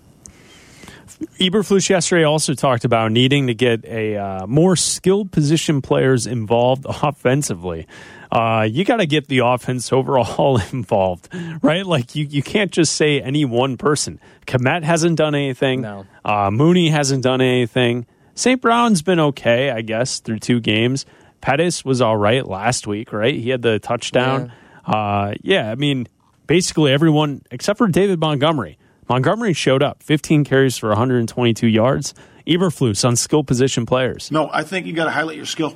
Eberflus 1.40 1.90
yesterday 1.90 2.24
also 2.24 2.54
talked 2.54 2.86
about 2.86 3.12
needing 3.12 3.48
to 3.48 3.54
get 3.54 3.86
a 3.86 4.16
uh, 4.18 4.48
more 4.48 4.76
skilled 4.76 5.32
position 5.32 5.82
players 5.82 6.28
involved 6.28 6.86
offensively. 7.04 7.88
Uh, 8.32 8.66
you 8.70 8.86
got 8.86 8.98
to 8.98 9.06
get 9.06 9.28
the 9.28 9.40
offense 9.40 9.92
overall 9.92 10.60
involved, 10.72 11.30
right? 11.62 11.86
Like 11.86 12.16
you, 12.16 12.26
you 12.26 12.42
can't 12.42 12.72
just 12.72 12.96
say 12.96 13.22
any 13.22 13.44
one 13.44 13.78
person. 13.78 14.20
Kmet 14.48 14.84
hasn't 14.84 15.18
done 15.18 15.36
anything. 15.36 15.82
No. 15.82 16.06
Uh, 16.24 16.50
Mooney 16.50 16.90
hasn't 16.90 17.24
done 17.24 17.42
anything. 17.42 18.06
St. 18.34 18.62
Brown's 18.62 19.02
been 19.02 19.20
okay, 19.20 19.70
I 19.70 19.82
guess, 19.82 20.20
through 20.20 20.40
two 20.40 20.62
games. 20.62 21.06
Pettis 21.42 21.84
was 21.84 22.02
all 22.02 22.16
right 22.16 22.48
last 22.48 22.88
week, 22.88 23.12
right? 23.12 23.36
He 23.36 23.50
had 23.50 23.62
the 23.62 23.80
touchdown. 23.80 24.54
Yeah, 24.88 24.94
uh, 24.94 25.34
yeah 25.42 25.72
I 25.72 25.76
mean, 25.76 26.08
basically 26.48 26.94
everyone 26.94 27.42
except 27.52 27.78
for 27.78 27.88
David 27.88 28.20
Montgomery. 28.20 28.78
Montgomery 29.10 29.54
showed 29.54 29.84
up, 29.84 30.02
15 30.04 30.44
carries 30.44 30.78
for 30.78 30.90
122 30.90 31.68
yards. 31.68 32.14
Eberflus 32.48 33.06
on 33.08 33.16
skill 33.16 33.44
position 33.44 33.86
players. 33.86 34.32
No, 34.32 34.50
I 34.52 34.64
think 34.64 34.86
you 34.86 34.94
got 34.94 35.06
to 35.06 35.12
highlight 35.12 35.38
your 35.38 35.46
skill. 35.46 35.76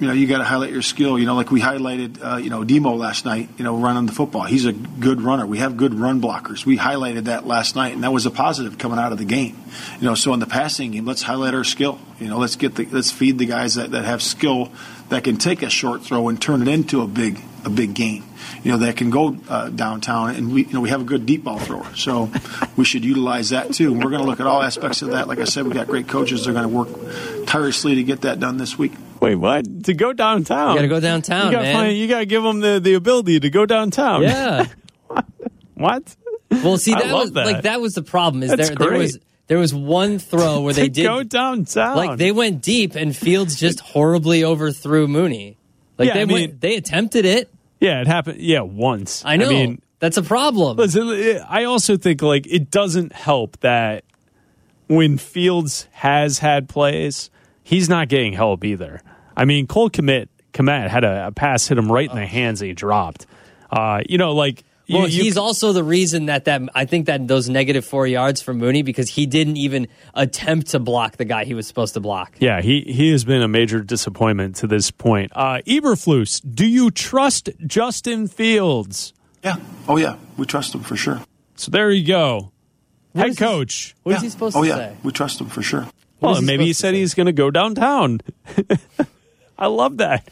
You 0.00 0.06
know, 0.06 0.12
you 0.12 0.28
got 0.28 0.38
to 0.38 0.44
highlight 0.44 0.70
your 0.70 0.82
skill. 0.82 1.18
You 1.18 1.26
know, 1.26 1.34
like 1.34 1.50
we 1.50 1.60
highlighted, 1.60 2.22
uh, 2.22 2.36
you 2.36 2.50
know, 2.50 2.62
Demo 2.62 2.94
last 2.94 3.24
night. 3.24 3.48
You 3.58 3.64
know, 3.64 3.76
running 3.76 4.06
the 4.06 4.12
football. 4.12 4.44
He's 4.44 4.64
a 4.64 4.72
good 4.72 5.20
runner. 5.20 5.44
We 5.44 5.58
have 5.58 5.76
good 5.76 5.92
run 5.92 6.20
blockers. 6.20 6.64
We 6.64 6.78
highlighted 6.78 7.24
that 7.24 7.46
last 7.46 7.74
night, 7.74 7.94
and 7.94 8.04
that 8.04 8.12
was 8.12 8.24
a 8.24 8.30
positive 8.30 8.78
coming 8.78 8.98
out 8.98 9.10
of 9.10 9.18
the 9.18 9.24
game. 9.24 9.60
You 10.00 10.06
know, 10.06 10.14
so 10.14 10.32
in 10.34 10.40
the 10.40 10.46
passing 10.46 10.92
game, 10.92 11.04
let's 11.04 11.22
highlight 11.22 11.52
our 11.52 11.64
skill. 11.64 11.98
You 12.20 12.28
know, 12.28 12.38
let's 12.38 12.54
get 12.54 12.76
the 12.76 12.86
let's 12.86 13.10
feed 13.10 13.38
the 13.38 13.46
guys 13.46 13.74
that, 13.74 13.90
that 13.90 14.04
have 14.04 14.22
skill 14.22 14.70
that 15.08 15.24
can 15.24 15.36
take 15.36 15.62
a 15.62 15.70
short 15.70 16.02
throw 16.02 16.28
and 16.28 16.40
turn 16.40 16.62
it 16.62 16.68
into 16.68 17.02
a 17.02 17.08
big 17.08 17.42
a 17.64 17.70
big 17.70 17.94
gain. 17.94 18.24
You 18.62 18.72
know, 18.72 18.78
that 18.78 18.96
can 18.96 19.10
go 19.10 19.36
uh, 19.48 19.68
downtown, 19.68 20.34
and 20.34 20.52
we 20.52 20.64
you 20.64 20.72
know 20.72 20.80
we 20.80 20.90
have 20.90 21.00
a 21.00 21.04
good 21.04 21.26
deep 21.26 21.44
ball 21.44 21.58
thrower, 21.58 21.86
so 21.94 22.30
we 22.76 22.84
should 22.84 23.04
utilize 23.04 23.50
that 23.50 23.72
too. 23.72 23.92
And 23.92 24.02
we're 24.02 24.10
going 24.10 24.22
to 24.22 24.28
look 24.28 24.40
at 24.40 24.46
all 24.46 24.62
aspects 24.62 25.02
of 25.02 25.10
that. 25.10 25.28
Like 25.28 25.38
I 25.38 25.44
said, 25.44 25.64
we've 25.64 25.74
got 25.74 25.86
great 25.86 26.08
coaches. 26.08 26.44
They're 26.44 26.54
going 26.54 26.68
to 26.68 26.74
work 26.74 27.46
tirelessly 27.46 27.96
to 27.96 28.02
get 28.02 28.22
that 28.22 28.40
done 28.40 28.56
this 28.56 28.78
week. 28.78 28.92
Wait, 29.20 29.34
what? 29.34 29.84
To 29.84 29.94
go 29.94 30.12
downtown? 30.12 30.70
You 30.70 30.76
got 30.76 30.82
to 30.82 30.88
go 30.88 31.00
downtown, 31.00 31.46
you 31.46 31.52
gotta 31.52 31.64
man. 31.64 31.74
Find, 31.74 31.96
you 31.96 32.08
got 32.08 32.20
to 32.20 32.26
give 32.26 32.42
them 32.42 32.60
the, 32.60 32.80
the 32.80 32.94
ability 32.94 33.40
to 33.40 33.50
go 33.50 33.66
downtown. 33.66 34.22
Yeah. 34.22 34.66
what? 35.74 36.16
Well, 36.50 36.78
see, 36.78 36.94
I 36.94 37.02
that 37.02 37.12
love 37.12 37.20
was 37.22 37.32
that. 37.32 37.46
like 37.46 37.62
that 37.62 37.80
was 37.80 37.94
the 37.94 38.02
problem. 38.02 38.42
Is 38.42 38.50
That's 38.50 38.68
there 38.70 38.76
there 38.76 38.98
was 38.98 39.18
there 39.48 39.58
was 39.58 39.74
one 39.74 40.18
throw 40.18 40.60
where 40.60 40.72
they 40.74 40.88
did 40.88 41.02
go 41.04 41.22
downtown. 41.22 41.96
like 41.96 42.18
they 42.18 42.32
went 42.32 42.62
deep 42.62 42.94
and 42.94 43.14
Fields 43.14 43.56
just 43.56 43.80
horribly 43.80 44.44
overthrew 44.44 45.08
Mooney. 45.08 45.57
Like 45.98 46.06
Yeah, 46.08 46.14
they 46.14 46.20
I 46.20 46.24
went, 46.24 46.52
mean- 46.52 46.58
they 46.60 46.76
attempted 46.76 47.24
it. 47.24 47.52
yeah, 47.80 48.00
it 48.00 48.06
happened. 48.06 48.40
Yeah, 48.40 48.60
once. 48.60 49.22
I 49.24 49.36
know. 49.36 49.48
mean, 49.48 49.82
that's 49.98 50.16
a 50.16 50.22
problem. 50.22 50.76
Listen, 50.76 51.42
I 51.48 51.64
also 51.64 51.96
think 51.96 52.22
like 52.22 52.46
it 52.46 52.70
doesn't 52.70 53.12
help 53.12 53.58
that 53.60 54.04
when 54.86 55.18
Fields 55.18 55.86
has 55.92 56.38
had 56.38 56.68
plays, 56.68 57.30
he's 57.62 57.88
not 57.88 58.08
getting 58.08 58.32
help 58.32 58.64
either. 58.64 59.00
I 59.36 59.44
mean, 59.44 59.66
Cole 59.66 59.90
Kmet 59.90 60.28
Kmet 60.54 60.88
had 60.88 61.04
a, 61.04 61.26
a 61.28 61.32
pass 61.32 61.66
hit 61.68 61.76
him 61.78 61.90
right 61.92 62.08
in 62.08 62.16
the 62.16 62.26
hands 62.26 62.60
and 62.62 62.68
he 62.68 62.74
dropped. 62.74 63.26
Uh, 63.70 64.00
you 64.08 64.16
know, 64.18 64.32
like 64.32 64.64
Well, 64.90 65.08
you- 65.08 65.22
he's 65.24 65.36
also 65.36 65.72
the 65.72 65.84
reason 65.84 66.26
that 66.26 66.46
that 66.46 66.62
I 66.74 66.84
think 66.86 67.06
that 67.06 67.28
those 67.28 67.48
negative 67.48 67.84
four 67.84 68.06
yards 68.06 68.40
for 68.40 68.54
Mooney 68.54 68.82
because 68.82 69.10
he 69.10 69.26
didn't 69.26 69.56
even 69.58 69.88
attempt 70.14 70.68
to 70.68 70.78
block 70.78 71.16
the 71.18 71.24
guy 71.24 71.44
he 71.44 71.54
was 71.54 71.66
supposed 71.66 71.94
to 71.94 72.00
block. 72.00 72.34
Yeah, 72.38 72.60
he, 72.62 72.80
he 72.82 73.10
has 73.12 73.24
been 73.24 73.42
a 73.42 73.48
major 73.48 73.80
disappointment 73.82 74.56
to 74.56 74.66
this 74.66 74.90
point. 74.90 75.30
Uh, 75.34 75.60
Eberflus, 75.66 76.40
do 76.54 76.66
you 76.66 76.90
trust 76.90 77.50
Justin 77.66 78.28
Fields? 78.28 79.12
Yeah. 79.44 79.56
Oh 79.86 79.96
yeah. 79.98 80.16
We 80.36 80.46
trust 80.46 80.74
him 80.74 80.80
for 80.82 80.96
sure. 80.96 81.20
So 81.56 81.70
there 81.70 81.90
you 81.90 82.06
go. 82.06 82.52
Head 83.14 83.28
is 83.30 83.38
he- 83.38 83.44
coach. 83.44 83.94
What 84.04 84.12
yeah. 84.12 84.16
is 84.16 84.22
he 84.22 84.28
supposed 84.30 84.56
oh 84.56 84.62
to 84.62 84.68
yeah. 84.68 84.74
say? 84.76 84.96
We 85.02 85.12
trust 85.12 85.40
him 85.40 85.48
for 85.48 85.62
sure. 85.62 85.82
What 86.20 86.30
Well, 86.32 86.40
he 86.40 86.46
maybe 86.46 86.64
he 86.64 86.72
said 86.72 86.94
say? 86.94 86.98
he's 86.98 87.14
going 87.14 87.26
to 87.26 87.32
go 87.32 87.50
downtown. 87.50 88.20
I 89.58 89.66
love 89.66 89.98
that. 89.98 90.26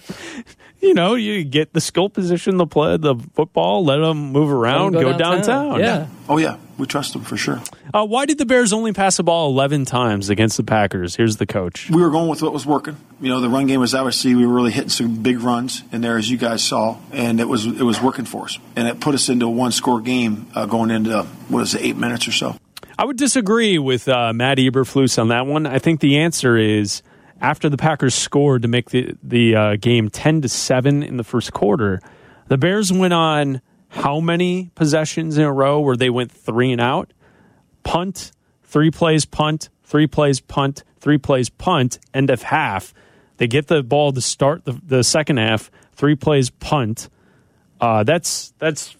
You 0.86 0.94
know, 0.94 1.14
you 1.14 1.44
get 1.44 1.72
the 1.72 1.80
skill 1.80 2.08
position, 2.08 2.56
the 2.56 2.66
play, 2.66 2.96
the 2.96 3.16
football, 3.34 3.84
let 3.84 3.98
them 3.98 4.32
move 4.32 4.50
around, 4.50 4.92
Let 4.92 5.04
him 5.04 5.12
go, 5.12 5.18
downtown. 5.18 5.80
Yeah. 5.80 6.06
Oh 6.28 6.38
yeah. 6.38 6.58
We 6.78 6.86
trust 6.86 7.14
them 7.14 7.22
for 7.22 7.38
sure. 7.38 7.62
Uh, 7.94 8.04
why 8.04 8.26
did 8.26 8.36
the 8.36 8.44
Bears 8.44 8.72
only 8.74 8.92
pass 8.92 9.16
the 9.16 9.22
ball 9.22 9.48
11 9.50 9.86
times 9.86 10.28
against 10.28 10.58
the 10.58 10.62
Packers? 10.62 11.16
Here's 11.16 11.38
the 11.38 11.46
coach. 11.46 11.88
we 11.88 12.02
were 12.02 12.10
going 12.10 12.28
with 12.28 12.42
what 12.42 12.52
was 12.52 12.66
working. 12.66 12.96
You 13.18 13.30
know, 13.30 13.40
the 13.40 13.48
run 13.48 13.66
game 13.66 13.80
was 13.80 13.94
obviously 13.94 14.34
we 14.34 14.46
were 14.46 14.52
really 14.52 14.72
hitting 14.72 14.90
some 14.90 15.22
big 15.22 15.40
runs 15.40 15.82
in 15.90 16.02
there, 16.02 16.18
as 16.18 16.30
you 16.30 16.36
guys 16.36 16.62
saw, 16.62 16.98
and 17.12 17.40
it 17.40 17.48
was 17.48 17.64
it 17.64 17.82
was 17.82 18.00
working 18.00 18.26
for 18.26 18.44
us, 18.44 18.58
and 18.76 18.86
it 18.86 19.00
put 19.00 19.14
us 19.14 19.30
into 19.30 19.46
a 19.46 19.50
one 19.50 19.72
score 19.72 20.00
game 20.02 20.46
uh, 20.54 20.66
going 20.66 20.90
into 20.90 21.22
what 21.48 21.62
is 21.62 21.74
it, 21.74 21.80
eight 21.80 21.96
minutes 21.96 22.28
or 22.28 22.32
so. 22.32 22.56
I 22.98 23.06
would 23.06 23.16
disagree 23.16 23.78
with 23.78 24.06
uh, 24.08 24.32
Matt 24.34 24.58
Eberflus 24.58 25.18
on 25.18 25.28
that 25.28 25.46
one. 25.46 25.66
I 25.66 25.78
think 25.78 26.00
the 26.00 26.18
answer 26.18 26.56
is 26.58 27.02
after 27.40 27.68
the 27.68 27.76
Packers 27.76 28.14
scored 28.14 28.62
to 28.62 28.68
make 28.68 28.90
the 28.90 29.14
the 29.22 29.54
uh, 29.54 29.76
game 29.76 30.08
ten 30.08 30.42
to 30.42 30.48
seven 30.48 31.02
in 31.02 31.16
the 31.16 31.24
first 31.24 31.52
quarter, 31.52 32.00
the 32.48 32.58
Bears 32.58 32.92
went 32.92 33.12
on 33.12 33.60
how 33.88 34.20
many 34.20 34.70
possessions 34.74 35.38
in 35.38 35.44
a 35.44 35.52
row 35.52 35.80
where 35.80 35.96
they 35.96 36.10
went 36.10 36.32
three 36.32 36.72
and 36.72 36.80
out? 36.80 37.12
Punt, 37.82 38.32
three 38.64 38.90
plays 38.90 39.24
punt, 39.24 39.68
three 39.84 40.06
plays 40.06 40.40
punt, 40.40 40.82
three 40.98 41.18
plays 41.18 41.48
punt. 41.48 41.98
End 42.12 42.30
of 42.30 42.42
half, 42.42 42.92
they 43.36 43.46
get 43.46 43.68
the 43.68 43.82
ball 43.82 44.12
to 44.12 44.20
start 44.20 44.64
the, 44.64 44.72
the 44.84 45.04
second 45.04 45.38
half. 45.38 45.70
Three 45.92 46.14
plays 46.14 46.50
punt. 46.50 47.08
Uh, 47.80 48.02
that's 48.04 48.52
that's 48.58 48.96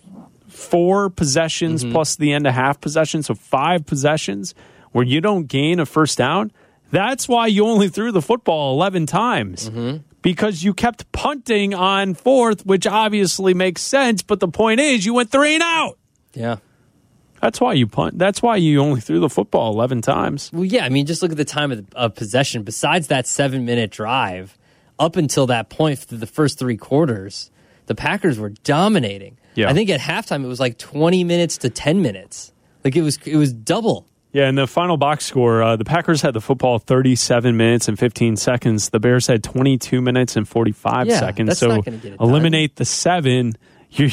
four 0.48 1.10
possessions 1.10 1.84
plus 1.84 2.16
the 2.16 2.32
end 2.32 2.46
of 2.46 2.54
half 2.54 2.80
possession, 2.80 3.22
so 3.22 3.34
five 3.34 3.86
possessions 3.86 4.54
where 4.92 5.04
you 5.04 5.20
don't 5.20 5.46
gain 5.46 5.80
a 5.80 5.86
first 5.86 6.16
down. 6.16 6.52
That's 6.90 7.28
why 7.28 7.46
you 7.48 7.66
only 7.66 7.88
threw 7.88 8.12
the 8.12 8.22
football 8.22 8.74
11 8.74 9.06
times 9.06 9.70
mm-hmm. 9.70 9.98
because 10.22 10.62
you 10.62 10.72
kept 10.72 11.10
punting 11.12 11.74
on 11.74 12.14
fourth, 12.14 12.64
which 12.64 12.86
obviously 12.86 13.54
makes 13.54 13.82
sense. 13.82 14.22
But 14.22 14.40
the 14.40 14.48
point 14.48 14.80
is, 14.80 15.04
you 15.04 15.14
went 15.14 15.30
three 15.30 15.54
and 15.54 15.62
out. 15.62 15.98
Yeah. 16.32 16.56
That's 17.40 17.60
why 17.60 17.74
you 17.74 17.86
punt. 17.86 18.18
That's 18.18 18.42
why 18.42 18.56
you 18.56 18.80
only 18.80 19.00
threw 19.00 19.20
the 19.20 19.28
football 19.28 19.72
11 19.72 20.02
times. 20.02 20.50
Well, 20.52 20.64
yeah. 20.64 20.84
I 20.84 20.88
mean, 20.88 21.06
just 21.06 21.22
look 21.22 21.32
at 21.32 21.36
the 21.36 21.44
time 21.44 21.72
of, 21.72 21.86
of 21.94 22.14
possession. 22.14 22.62
Besides 22.62 23.08
that 23.08 23.26
seven 23.26 23.64
minute 23.64 23.90
drive, 23.90 24.56
up 24.98 25.16
until 25.16 25.46
that 25.48 25.68
point, 25.68 25.98
through 25.98 26.18
the 26.18 26.26
first 26.26 26.58
three 26.58 26.76
quarters, 26.76 27.50
the 27.86 27.94
Packers 27.94 28.38
were 28.38 28.50
dominating. 28.64 29.38
Yeah. 29.54 29.68
I 29.68 29.74
think 29.74 29.90
at 29.90 30.00
halftime 30.00 30.44
it 30.44 30.48
was 30.48 30.60
like 30.60 30.78
twenty 30.78 31.24
minutes 31.24 31.58
to 31.58 31.70
ten 31.70 32.02
minutes. 32.02 32.52
Like 32.84 32.96
it 32.96 33.02
was, 33.02 33.18
it 33.24 33.36
was 33.36 33.52
double. 33.52 34.06
Yeah, 34.32 34.48
and 34.48 34.58
the 34.58 34.66
final 34.66 34.96
box 34.98 35.24
score, 35.24 35.62
uh, 35.62 35.76
the 35.76 35.84
Packers 35.84 36.20
had 36.20 36.34
the 36.34 36.40
football 36.42 36.78
37 36.78 37.56
minutes 37.56 37.88
and 37.88 37.98
15 37.98 38.36
seconds. 38.36 38.90
The 38.90 39.00
Bears 39.00 39.26
had 39.26 39.42
22 39.42 40.02
minutes 40.02 40.36
and 40.36 40.46
45 40.46 41.06
Yeah, 41.06 41.18
seconds. 41.20 41.58
so 41.58 41.70
it 41.76 41.84
done. 42.02 42.16
eliminate 42.20 42.76
the 42.76 42.84
seven. 42.84 43.54
You're, 43.90 44.10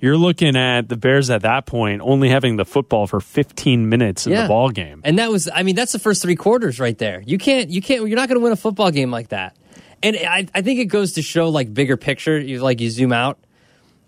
you're 0.00 0.16
looking 0.16 0.56
at 0.56 0.88
the 0.88 0.96
Bears 0.96 1.28
at 1.28 1.42
that 1.42 1.66
point 1.66 2.00
only 2.02 2.28
having 2.30 2.56
the 2.56 2.64
football 2.64 3.06
for 3.08 3.20
15 3.20 3.88
minutes 3.88 4.26
in 4.26 4.32
Yeah. 4.32 4.42
the 4.42 4.48
ball 4.48 4.70
game. 4.70 5.00
And 5.04 5.18
that 5.18 5.28
was, 5.30 5.50
I 5.52 5.64
mean, 5.64 5.74
that's 5.74 5.90
the 5.92 5.98
first 5.98 6.22
three 6.22 6.36
quarters 6.36 6.78
right 6.78 6.96
there. 6.96 7.20
You 7.26 7.36
can't, 7.36 7.68
you 7.68 7.82
can't, 7.82 8.06
you're 8.08 8.16
not 8.16 8.28
going 8.28 8.38
to 8.38 8.42
win 8.44 8.52
a 8.52 8.56
football 8.56 8.90
game 8.92 9.10
like 9.10 9.28
that. 9.30 9.56
And 10.02 10.16
I, 10.16 10.46
I 10.54 10.62
think 10.62 10.78
it 10.78 10.84
goes 10.86 11.14
to 11.14 11.22
show 11.22 11.48
like 11.48 11.74
bigger 11.74 11.96
picture. 11.96 12.38
You 12.38 12.60
like 12.60 12.80
you 12.80 12.88
zoom 12.90 13.12
out, 13.12 13.38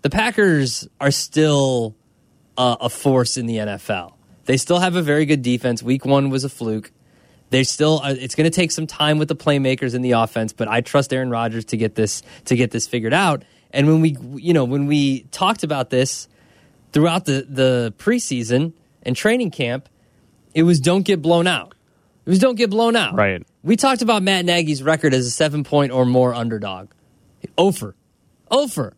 the 0.01 0.09
Packers 0.09 0.87
are 1.01 1.11
still 1.11 1.93
uh, 2.57 2.77
a 2.79 2.89
force 2.89 3.35
in 3.35 3.45
the 3.45 3.57
NFL. 3.57 4.13
They 4.45 4.57
still 4.57 4.79
have 4.79 4.95
a 4.95 5.01
very 5.01 5.25
good 5.25 5.41
defense. 5.41 5.83
Week 5.83 6.05
one 6.05 6.29
was 6.29 6.43
a 6.43 6.49
fluke. 6.49 6.91
They 7.51 7.63
still, 7.63 7.99
uh, 8.03 8.15
it's 8.17 8.33
going 8.33 8.49
to 8.49 8.55
take 8.55 8.71
some 8.71 8.87
time 8.87 9.17
with 9.17 9.27
the 9.27 9.35
playmakers 9.35 9.93
in 9.93 10.01
the 10.01 10.11
offense, 10.11 10.53
but 10.53 10.67
I 10.67 10.81
trust 10.81 11.11
Aaron 11.13 11.29
Rodgers 11.29 11.65
to 11.65 11.77
get 11.77 11.95
this 11.95 12.23
to 12.45 12.55
get 12.55 12.71
this 12.71 12.87
figured 12.87 13.13
out. 13.13 13.43
And 13.71 13.87
when 13.87 14.01
we, 14.01 14.17
you 14.35 14.53
know, 14.53 14.63
when 14.63 14.87
we 14.87 15.23
talked 15.31 15.63
about 15.63 15.89
this 15.89 16.27
throughout 16.93 17.25
the 17.25 17.45
the 17.47 17.93
preseason 17.97 18.73
and 19.03 19.15
training 19.15 19.51
camp, 19.51 19.89
it 20.53 20.63
was 20.63 20.79
don't 20.79 21.03
get 21.03 21.21
blown 21.21 21.45
out. 21.45 21.75
It 22.25 22.29
was 22.29 22.39
don't 22.39 22.55
get 22.55 22.69
blown 22.69 22.95
out. 22.95 23.15
Right. 23.15 23.45
We 23.63 23.75
talked 23.75 24.01
about 24.01 24.23
Matt 24.23 24.45
Nagy's 24.45 24.81
record 24.81 25.13
as 25.13 25.25
a 25.25 25.31
seven 25.31 25.63
point 25.63 25.91
or 25.91 26.05
more 26.05 26.33
underdog. 26.33 26.89
Ofer. 27.57 27.95
Ofer. 28.49 28.93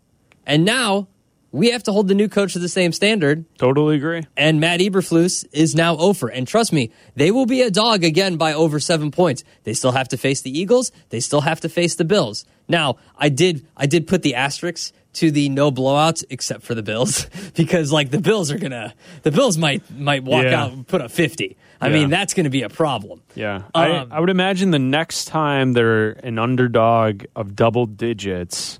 And 0.46 0.64
now 0.66 1.08
we 1.54 1.70
have 1.72 1.84
to 1.84 1.94
hold 1.94 2.10
the 2.10 2.16
new 2.16 2.28
coach 2.28 2.52
to 2.54 2.60
the 2.60 2.68
same 2.68 2.92
standard. 2.92 3.46
Totally 3.58 3.96
agree. 3.96 4.24
And 4.36 4.60
Matt 4.60 4.82
Eberflus 4.82 5.46
is 5.54 5.74
now 5.76 5.96
over. 5.98 6.28
And 6.28 6.46
trust 6.46 6.74
me, 6.74 6.92
they 7.16 7.32
will 7.32 7.46
be 7.46 7.62
a 7.62 7.72
dog 7.72 8.04
again 8.04 8.36
by 8.36 8.54
over 8.54 8.80
seven 8.82 9.12
points. 9.12 9.44
They 9.64 9.74
still 9.74 9.92
have 9.94 10.10
to 10.10 10.18
face 10.18 10.42
the 10.42 10.52
Eagles. 10.58 10.92
They 11.10 11.22
still 11.22 11.42
have 11.42 11.62
to 11.62 11.70
face 11.70 11.96
the 11.96 12.04
Bills. 12.06 12.44
Now, 12.68 12.98
I 13.18 13.30
did 13.30 13.66
I 13.78 13.86
did 13.86 14.08
put 14.08 14.24
the 14.24 14.36
asterisks 14.36 14.92
to 15.14 15.30
the 15.30 15.48
no 15.50 15.72
blowouts 15.72 16.24
except 16.32 16.64
for 16.64 16.74
the 16.74 16.82
Bills 16.82 17.28
because 17.56 17.92
like 17.92 18.10
the 18.10 18.20
Bills 18.20 18.52
are 18.52 18.58
gonna 18.58 18.94
the 19.22 19.32
Bills 19.32 19.58
might 19.58 19.84
might 19.92 20.24
walk 20.24 20.44
Yeah. 20.46 20.64
out 20.64 20.72
and 20.74 20.88
put 20.88 21.02
up 21.02 21.12
fifty. 21.12 21.56
I 21.80 21.88
Yeah. 21.90 21.94
mean 21.94 22.10
that's 22.10 22.34
gonna 22.34 22.50
be 22.50 22.64
a 22.64 22.70
problem. 22.70 23.22
Yeah. 23.36 23.58
Um, 23.58 23.64
I, 23.76 24.08
I 24.10 24.20
would 24.20 24.30
imagine 24.32 24.72
the 24.72 24.80
next 24.80 25.26
time 25.26 25.74
they're 25.74 26.12
an 26.26 26.40
underdog 26.40 27.26
of 27.36 27.56
double 27.56 27.86
digits, 27.86 28.80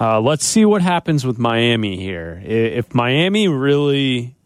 uh, 0.00 0.20
let's 0.20 0.44
see 0.44 0.64
what 0.64 0.82
happens 0.82 1.26
with 1.26 1.38
Miami 1.38 1.96
here. 2.00 2.40
If 2.44 2.94
Miami 2.94 3.48
really 3.48 4.36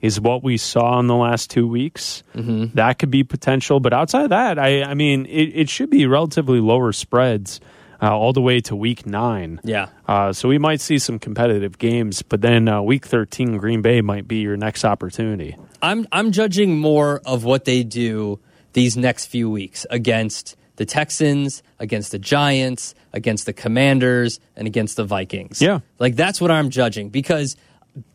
is 0.00 0.18
what 0.20 0.42
we 0.42 0.56
saw 0.56 0.98
in 0.98 1.06
the 1.08 1.16
last 1.16 1.50
two 1.50 1.66
weeks, 1.68 2.22
Mm-hmm. 2.34 2.74
that 2.76 2.98
could 2.98 3.10
be 3.10 3.22
potential. 3.24 3.80
But 3.80 3.92
outside 3.92 4.24
of 4.24 4.30
that, 4.30 4.58
I, 4.58 4.82
I 4.82 4.94
mean, 4.94 5.26
it, 5.26 5.52
it 5.54 5.68
should 5.68 5.90
be 5.90 6.06
relatively 6.06 6.58
lower 6.60 6.92
spreads 6.92 7.60
uh, 8.00 8.16
all 8.16 8.32
the 8.32 8.40
way 8.40 8.60
to 8.60 8.74
week 8.74 9.04
nine. 9.04 9.60
Yeah. 9.62 9.88
Uh, 10.08 10.32
so 10.32 10.48
we 10.48 10.56
might 10.56 10.80
see 10.80 10.98
some 10.98 11.18
competitive 11.18 11.76
games, 11.76 12.22
but 12.22 12.40
then 12.40 12.66
uh, 12.66 12.80
week 12.80 13.04
13, 13.04 13.58
Green 13.58 13.82
Bay 13.82 14.00
might 14.00 14.26
be 14.26 14.36
your 14.36 14.56
next 14.56 14.84
opportunity. 14.86 15.54
I'm 15.82 16.06
I'm 16.12 16.30
judging 16.32 16.78
more 16.78 17.20
of 17.26 17.44
what 17.44 17.64
they 17.66 17.82
do 17.84 18.38
these 18.72 18.96
next 18.96 19.26
few 19.26 19.50
weeks 19.50 19.84
against 19.90 20.56
the 20.80 20.86
Texans, 20.86 21.62
against 21.78 22.10
the 22.10 22.18
Giants, 22.18 22.94
against 23.12 23.44
the 23.44 23.52
Commanders, 23.52 24.40
and 24.56 24.66
against 24.66 24.96
the 24.96 25.04
Vikings. 25.04 25.60
Yeah. 25.60 25.80
Like 25.98 26.16
that's 26.16 26.40
what 26.40 26.50
I'm 26.50 26.70
judging 26.70 27.10
because 27.10 27.54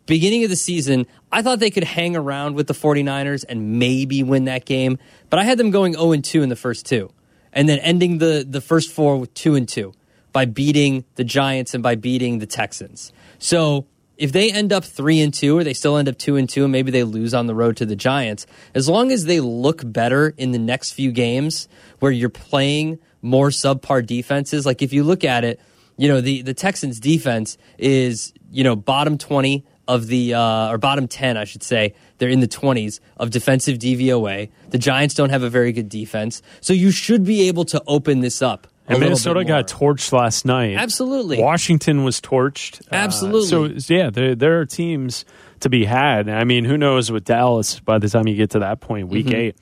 beginning 0.07 0.43
of 0.43 0.49
the 0.49 0.55
season, 0.55 1.05
I 1.31 1.43
thought 1.43 1.59
they 1.59 1.69
could 1.69 1.83
hang 1.83 2.15
around 2.15 2.55
with 2.55 2.65
the 2.65 2.73
49ers 2.73 3.45
and 3.47 3.77
maybe 3.77 4.23
win 4.23 4.45
that 4.45 4.65
game, 4.65 4.97
but 5.29 5.37
I 5.37 5.43
had 5.43 5.59
them 5.59 5.69
going 5.69 5.93
0 5.93 6.13
and 6.13 6.25
2 6.25 6.41
in 6.41 6.49
the 6.49 6.55
first 6.55 6.87
two 6.87 7.11
and 7.53 7.69
then 7.69 7.77
ending 7.77 8.17
the 8.17 8.43
the 8.49 8.61
first 8.61 8.91
four 8.91 9.17
with 9.17 9.31
2 9.35 9.53
and 9.53 9.69
2 9.69 9.93
by 10.33 10.45
beating 10.45 11.05
the 11.17 11.23
Giants 11.23 11.75
and 11.75 11.83
by 11.83 11.93
beating 11.93 12.39
the 12.39 12.47
Texans. 12.47 13.13
So, 13.37 13.85
if 14.17 14.31
they 14.31 14.51
end 14.51 14.71
up 14.71 14.83
3 14.83 15.21
and 15.21 15.33
2 15.33 15.57
or 15.57 15.63
they 15.63 15.73
still 15.73 15.97
end 15.97 16.07
up 16.07 16.17
2 16.17 16.35
and 16.35 16.49
2 16.49 16.63
and 16.63 16.71
maybe 16.71 16.91
they 16.91 17.03
lose 17.03 17.33
on 17.33 17.47
the 17.47 17.55
road 17.55 17.77
to 17.77 17.85
the 17.85 17.95
Giants, 17.95 18.45
as 18.73 18.87
long 18.87 19.11
as 19.11 19.25
they 19.25 19.39
look 19.39 19.81
better 19.85 20.33
in 20.37 20.51
the 20.51 20.59
next 20.59 20.91
few 20.91 21.11
games 21.11 21.67
where 21.99 22.11
you're 22.11 22.29
playing 22.29 22.99
more 23.21 23.49
subpar 23.49 24.05
defenses, 24.05 24.65
like 24.65 24.81
if 24.81 24.93
you 24.93 25.03
look 25.03 25.23
at 25.23 25.43
it, 25.43 25.59
you 25.97 26.07
know, 26.07 26.19
the 26.19 26.41
the 26.41 26.53
Texans 26.53 26.99
defense 26.99 27.57
is, 27.77 28.33
you 28.51 28.63
know, 28.63 28.75
bottom 28.75 29.17
20 29.17 29.65
of 29.87 30.07
the 30.07 30.33
uh, 30.33 30.71
or 30.71 30.77
bottom 30.77 31.07
10 31.07 31.37
I 31.37 31.45
should 31.45 31.63
say. 31.63 31.93
They're 32.17 32.29
in 32.29 32.39
the 32.39 32.47
20s 32.47 32.99
of 33.17 33.29
defensive 33.29 33.77
DVOA 33.77 34.49
the 34.75 34.77
Giants 34.77 35.15
don't 35.15 35.29
have 35.29 35.41
a 35.41 35.49
very 35.49 35.71
good 35.71 35.87
defense. 35.87 36.41
So 36.59 36.73
you 36.73 36.91
should 36.91 37.23
be 37.23 37.47
able 37.47 37.63
to 37.65 37.81
open 37.87 38.19
this 38.19 38.41
up 38.41 38.67
And 38.87 38.99
Minnesota 38.99 39.43
got 39.43 39.67
torched 39.67 40.11
last 40.11 40.45
night. 40.45 40.75
Absolutely. 40.77 41.39
Washington 41.41 42.03
was 42.03 42.21
torched. 42.21 42.81
Uh, 42.91 42.95
Absolutely. 42.95 43.79
so 43.79 43.93
yeah, 43.93 44.09
there 44.11 44.35
there 44.35 44.59
are 44.59 44.65
teams 44.65 45.25
to 45.61 45.69
be 45.69 45.85
had. 45.85 46.29
I 46.29 46.43
mean, 46.43 46.65
who 46.65 46.77
knows 46.77 47.11
with 47.11 47.23
Dallas 47.25 47.79
by 47.79 47.97
the 47.97 48.07
time 48.09 48.27
you 48.27 48.35
get 48.35 48.51
to 48.51 48.59
that 48.59 48.81
point, 48.81 49.07
week 49.07 49.25
Mm-hmm. 49.27 49.35
eight. 49.35 49.55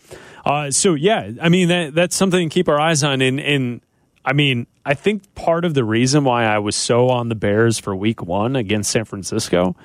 Uh, 0.45 0.71
so 0.71 0.93
yeah, 0.93 1.31
I 1.41 1.47
mean 1.49 1.69
that 1.69 1.95
that's 1.95 2.15
something 2.15 2.49
to 2.49 2.53
keep 2.53 2.67
our 2.67 2.79
eyes 2.79 3.01
on. 3.03 3.21
And 3.21 3.39
and 3.39 3.79
I 4.25 4.33
mean, 4.33 4.67
I 4.85 4.93
think 4.93 5.33
part 5.35 5.63
of 5.63 5.73
the 5.73 5.85
reason 5.85 6.25
why 6.25 6.43
I 6.45 6.59
was 6.59 6.75
so 6.75 7.07
on 7.09 7.29
the 7.29 7.35
Bears 7.35 7.79
for 7.79 7.95
week 7.95 8.21
one 8.21 8.55
against 8.57 8.91
San 8.91 9.05
Francisco 9.05 9.75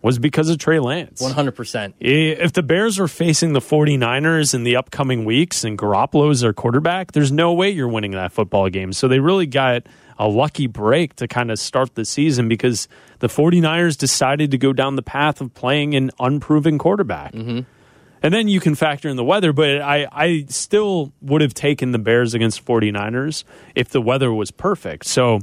was 0.00 0.18
because 0.18 0.48
of 0.48 0.58
Trey 0.58 0.78
Lance. 0.78 1.20
100% 1.20 1.94
If 1.98 2.52
the 2.52 2.62
Bears 2.62 2.98
are 2.98 3.08
facing 3.08 3.52
the 3.52 3.60
49ers 3.60 4.54
in 4.54 4.64
the 4.64 4.76
upcoming 4.76 5.24
weeks 5.24 5.64
and 5.64 5.76
Garoppolo's 5.76 6.40
their 6.40 6.52
quarterback, 6.52 7.12
there's 7.12 7.32
no 7.32 7.52
way 7.52 7.70
you're 7.70 7.88
winning 7.88 8.12
that 8.12 8.32
football 8.32 8.68
game. 8.68 8.92
So 8.92 9.08
they 9.08 9.18
really 9.18 9.46
got 9.46 9.84
a 10.18 10.28
lucky 10.28 10.66
break 10.66 11.16
to 11.16 11.28
kind 11.28 11.50
of 11.50 11.58
start 11.58 11.94
the 11.94 12.04
season 12.04 12.48
because 12.48 12.88
the 13.20 13.28
49ers 13.28 13.96
decided 13.96 14.50
to 14.50 14.58
go 14.58 14.72
down 14.72 14.96
the 14.96 15.02
path 15.02 15.40
of 15.40 15.54
playing 15.54 15.94
an 15.94 16.10
unproven 16.18 16.78
quarterback. 16.78 17.32
Mm-hmm. 17.32 17.60
And 18.20 18.34
then 18.34 18.48
you 18.48 18.58
can 18.58 18.74
factor 18.74 19.08
in 19.08 19.16
the 19.16 19.24
weather, 19.24 19.52
but 19.52 19.80
I, 19.80 20.08
I 20.10 20.46
still 20.48 21.12
would 21.20 21.40
have 21.40 21.54
taken 21.54 21.92
the 21.92 22.00
Bears 22.00 22.34
against 22.34 22.64
49ers 22.64 23.44
if 23.76 23.90
the 23.90 24.00
weather 24.00 24.32
was 24.32 24.50
perfect. 24.50 25.06
So 25.06 25.38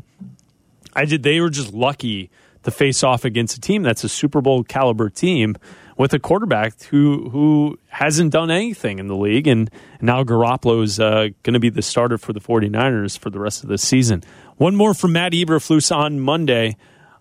I 0.94 1.06
did 1.06 1.24
they 1.24 1.40
were 1.40 1.50
just 1.50 1.74
lucky 1.74 2.30
to 2.66 2.72
face 2.72 3.04
off 3.04 3.24
against 3.24 3.58
a 3.58 3.62
team 3.62 3.84
that's 3.84 4.04
a 4.04 4.10
Super 4.10 4.42
Bowl 4.42 4.64
caliber 4.64 5.10
team 5.10 5.56
with 5.98 6.14
a 6.14 6.20
quarterback 6.20 6.82
who 6.84 7.30
who 7.30 7.80
hasn't 7.88 8.34
done 8.34 8.52
anything 8.52 9.00
in 9.00 9.08
the 9.08 9.16
league 9.16 9.48
and 9.48 9.70
now 10.02 10.24
Garoppolo 10.24 10.84
is 10.84 11.00
uh, 11.00 11.30
going 11.44 11.54
to 11.54 11.60
be 11.60 11.70
the 11.70 11.82
starter 11.82 12.18
for 12.18 12.34
the 12.34 12.42
49ers 12.42 13.18
for 13.18 13.30
the 13.30 13.40
rest 13.40 13.64
of 13.64 13.70
the 13.70 13.78
season. 13.78 14.24
One 14.58 14.76
more 14.76 14.94
from 14.94 15.14
Matt 15.14 15.32
Eberflus 15.34 15.96
on 15.96 16.20
Monday. 16.20 16.76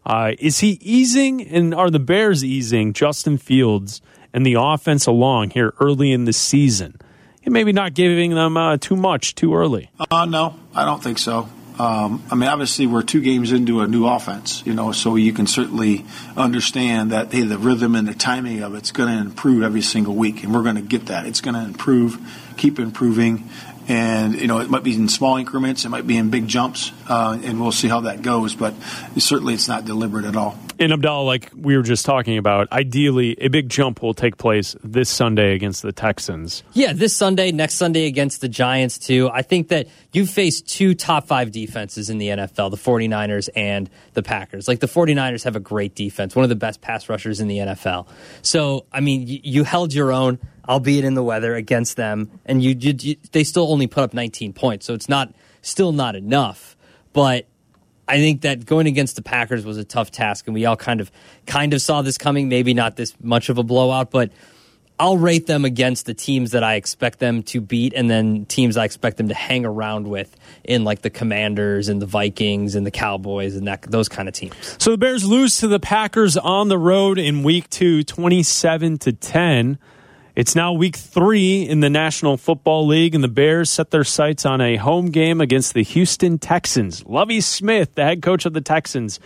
Uh, 0.05 0.33
is 0.39 0.59
he 0.59 0.79
easing 0.81 1.43
and 1.43 1.75
are 1.75 1.91
the 1.91 2.01
Bears 2.01 2.43
easing 2.43 2.93
Justin 2.93 3.39
Fields 3.39 4.01
and 4.33 4.45
the 4.45 4.57
offense 4.59 5.07
along 5.07 5.51
here 5.51 5.75
early 5.79 6.11
in 6.11 6.25
the 6.25 6.33
season? 6.33 6.99
And 7.45 7.53
maybe 7.53 7.73
not 7.73 7.93
giving 7.93 8.35
them 8.35 8.57
uh, 8.57 8.79
too 8.79 8.97
much 8.97 9.35
too 9.35 9.55
early. 9.55 9.91
Uh, 10.11 10.25
no, 10.25 10.59
I 10.75 10.87
don't 10.87 11.03
think 11.03 11.19
so. 11.19 11.49
Um, 11.79 12.23
I 12.31 12.37
mean, 12.37 12.49
obviously, 12.49 12.87
we're 12.87 13.03
two 13.03 13.21
games 13.21 13.51
into 13.51 13.81
a 13.81 13.89
new 13.89 14.07
offense, 14.07 14.63
you 14.65 14.75
know, 14.75 14.93
so 14.93 15.17
you 15.17 15.33
can 15.33 15.47
certainly 15.49 16.05
understand 16.37 17.11
that 17.11 17.33
hey, 17.33 17.43
the 17.43 17.59
rhythm 17.59 17.97
and 17.97 18.07
the 18.07 18.15
timing 18.15 18.63
of 18.63 18.75
it's 18.75 18.93
going 18.93 19.09
to 19.09 19.21
improve 19.21 19.63
every 19.63 19.83
single 19.83 20.15
week, 20.15 20.45
and 20.45 20.55
we're 20.55 20.63
going 20.63 20.77
to 20.77 20.83
get 20.83 21.07
that. 21.07 21.27
It's 21.27 21.41
going 21.41 21.55
to 21.55 21.63
improve, 21.63 22.21
keep 22.57 22.79
improving, 22.79 23.49
and 23.89 24.41
you 24.41 24.47
know 24.47 24.61
it 24.61 24.71
might 24.71 24.85
be 24.85 24.95
in 24.95 25.09
small 25.09 25.37
increments, 25.37 25.85
it 25.85 25.89
might 25.89 26.07
be 26.07 26.17
in 26.17 26.31
big 26.31 26.47
jumps, 26.47 26.93
uh, 27.09 27.39
and 27.43 27.61
we'll 27.61 27.73
see 27.73 27.89
how 27.89 28.01
that 28.01 28.23
goes. 28.23 28.55
But 28.55 28.75
certainly, 29.19 29.55
it's 29.55 29.69
not 29.69 29.85
deliberate 29.85 30.27
at 30.27 30.37
all. 30.37 30.57
In 30.79 30.91
Abdal, 30.91 31.25
like 31.25 31.51
we 31.57 31.77
were 31.77 31.85
just 31.85 32.05
talking 32.05 32.37
about, 32.37 32.71
ideally 32.73 33.37
a 33.41 33.49
big 33.49 33.69
jump 33.69 34.03
will 34.03 34.15
take 34.15 34.37
place 34.37 34.75
this 34.83 35.09
Sunday 35.09 35.55
against 35.55 35.83
the 35.83 35.93
Texans. 35.93 36.65
Yeah, 36.73 36.93
this 36.93 37.17
Sunday, 37.17 37.53
next 37.53 37.75
Sunday 37.75 38.07
against 38.07 38.41
the 38.41 38.49
Giants, 38.49 38.99
too. 38.99 39.31
I 39.33 39.43
think 39.43 39.69
that 39.69 39.87
you 40.15 40.27
faced 40.27 40.69
two 40.69 40.95
top 40.95 41.27
five 41.27 41.51
defenses 41.51 42.09
in 42.09 42.19
the 42.19 42.29
NFL, 42.29 42.71
the 42.71 42.77
49ers 42.77 43.49
and 43.57 43.91
the 44.13 44.23
Packers. 44.23 44.69
Like 44.69 44.79
the 44.79 44.87
49ers 44.87 45.43
have 45.43 45.57
a 45.57 45.61
great 45.61 45.97
defense, 45.97 46.37
one 46.37 46.45
of 46.45 46.49
the 46.49 46.55
best 46.57 46.81
pass 46.81 47.09
rushers 47.09 47.41
in 47.41 47.49
the 47.49 47.59
NFL. 47.59 48.07
So, 48.41 48.87
I 48.93 49.01
mean, 49.01 49.27
you, 49.27 49.41
you 49.43 49.65
held 49.65 49.93
your 49.93 50.13
own, 50.13 50.39
albeit 50.69 51.05
in 51.05 51.15
the 51.15 51.23
weather, 51.25 51.57
against 51.57 51.97
them, 51.97 52.31
and 52.47 52.63
you, 52.63 52.77
you, 52.79 52.95
you 52.99 53.17
they 53.33 53.43
still 53.43 53.71
only 53.73 53.89
put 53.89 54.05
up 54.05 54.15
19 54.15 54.53
points. 54.53 54.87
So 54.87 54.95
it's 54.95 55.09
not 55.09 55.35
still 55.63 55.91
not 55.91 56.15
enough. 56.15 56.77
But 57.13 57.47
I 58.07 58.19
think 58.19 58.43
that 58.43 58.65
going 58.65 58.87
against 58.87 59.17
the 59.17 59.23
Packers 59.23 59.65
was 59.65 59.79
a 59.79 59.85
tough 59.85 60.13
task, 60.13 60.47
and 60.47 60.55
we 60.55 60.65
all 60.65 60.77
kind 60.77 61.01
of 61.01 61.11
kind 61.47 61.75
of 61.75 61.83
saw 61.83 62.03
this 62.03 62.19
coming. 62.19 62.49
Maybe 62.49 62.73
not 62.73 62.95
this 62.95 63.15
much 63.21 63.49
of 63.49 63.59
a 63.59 63.65
blowout, 63.65 64.13
but 64.13 64.31
I'll 64.99 65.19
rate 65.19 65.47
them 65.47 65.65
against 65.65 66.07
the 66.07 66.15
teams 66.15 66.53
that 66.53 66.63
I 66.63 66.75
expect 66.75 67.19
them 67.19 67.43
to 67.45 67.61
beat, 67.61 67.95
and 67.95 68.09
then 68.09 68.47
teams 68.47 68.77
I 68.77 68.85
expect 68.85 69.17
them 69.17 69.29
to 69.29 69.35
hang 69.35 69.65
around 69.65 70.07
with 70.07 70.35
in 70.63 70.85
like 70.85 71.03
the 71.03 71.11
Commanders 71.11 71.89
and 71.89 72.01
the 72.01 72.07
Vikings 72.07 72.77
and 72.77 72.87
the 72.87 72.93
Cowboys 72.93 73.57
and 73.57 73.67
that 73.67 73.83
those 73.83 74.09
kind 74.09 74.29
of 74.29 74.35
teams. 74.35 74.55
So 74.79 74.93
the 74.93 74.99
Bears 74.99 75.25
lose 75.25 75.59
to 75.59 75.69
the 75.69 75.81
Packers 75.81 76.37
on 76.37 76.69
the 76.69 76.79
road 76.79 77.19
in 77.19 77.43
Week 77.43 77.69
Two, 77.71 78.05
27 78.05 78.99
to 78.99 79.13
ten. 79.13 79.79
It's 80.37 80.57
now 80.57 80.73
week 80.73 80.97
three 80.97 81.63
in 81.63 81.79
the 81.79 81.91
National 81.91 82.37
Football 82.37 82.89
League, 82.89 83.15
and 83.15 83.23
the 83.23 83.29
Bears 83.29 83.71
set 83.71 83.93
their 83.93 84.03
sights 84.03 84.45
on 84.45 84.61
a 84.61 84.77
home 84.77 85.11
game 85.11 85.41
against 85.41 85.75
the 85.75 85.85
Houston 85.85 86.39
Texans. 86.39 87.07
Lovie 87.07 87.41
Smith, 87.41 87.95
the 87.95 88.03
head 88.03 88.21
coach 88.21 88.45
of 88.45 88.53
the 88.53 88.61
Texans, 88.61 89.21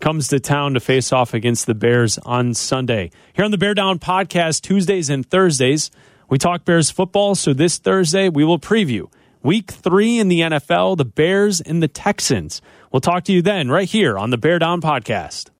comes 0.00 0.28
to 0.28 0.40
town 0.40 0.74
to 0.74 0.80
face 0.80 1.12
off 1.12 1.34
against 1.34 1.66
the 1.66 1.74
Bears 1.74 2.18
on 2.18 2.54
Sunday. 2.54 3.10
Here 3.32 3.44
on 3.44 3.50
the 3.50 3.58
Bear 3.58 3.74
Down 3.74 3.98
podcast, 3.98 4.62
Tuesdays 4.62 5.10
and 5.10 5.28
Thursdays, 5.28 5.90
we 6.28 6.38
talk 6.38 6.64
Bears 6.64 6.90
football. 6.90 7.34
So 7.34 7.52
this 7.52 7.78
Thursday, 7.78 8.28
we 8.28 8.44
will 8.44 8.58
preview 8.58 9.10
week 9.42 9.70
three 9.70 10.18
in 10.18 10.28
the 10.28 10.40
NFL, 10.40 10.96
the 10.96 11.04
Bears 11.04 11.60
and 11.60 11.82
the 11.82 11.88
Texans. 11.88 12.60
We'll 12.92 13.00
talk 13.00 13.24
to 13.24 13.32
you 13.32 13.42
then, 13.42 13.70
right 13.70 13.88
here 13.88 14.18
on 14.18 14.30
the 14.30 14.38
Bear 14.38 14.58
Down 14.58 14.80
podcast. 14.80 15.50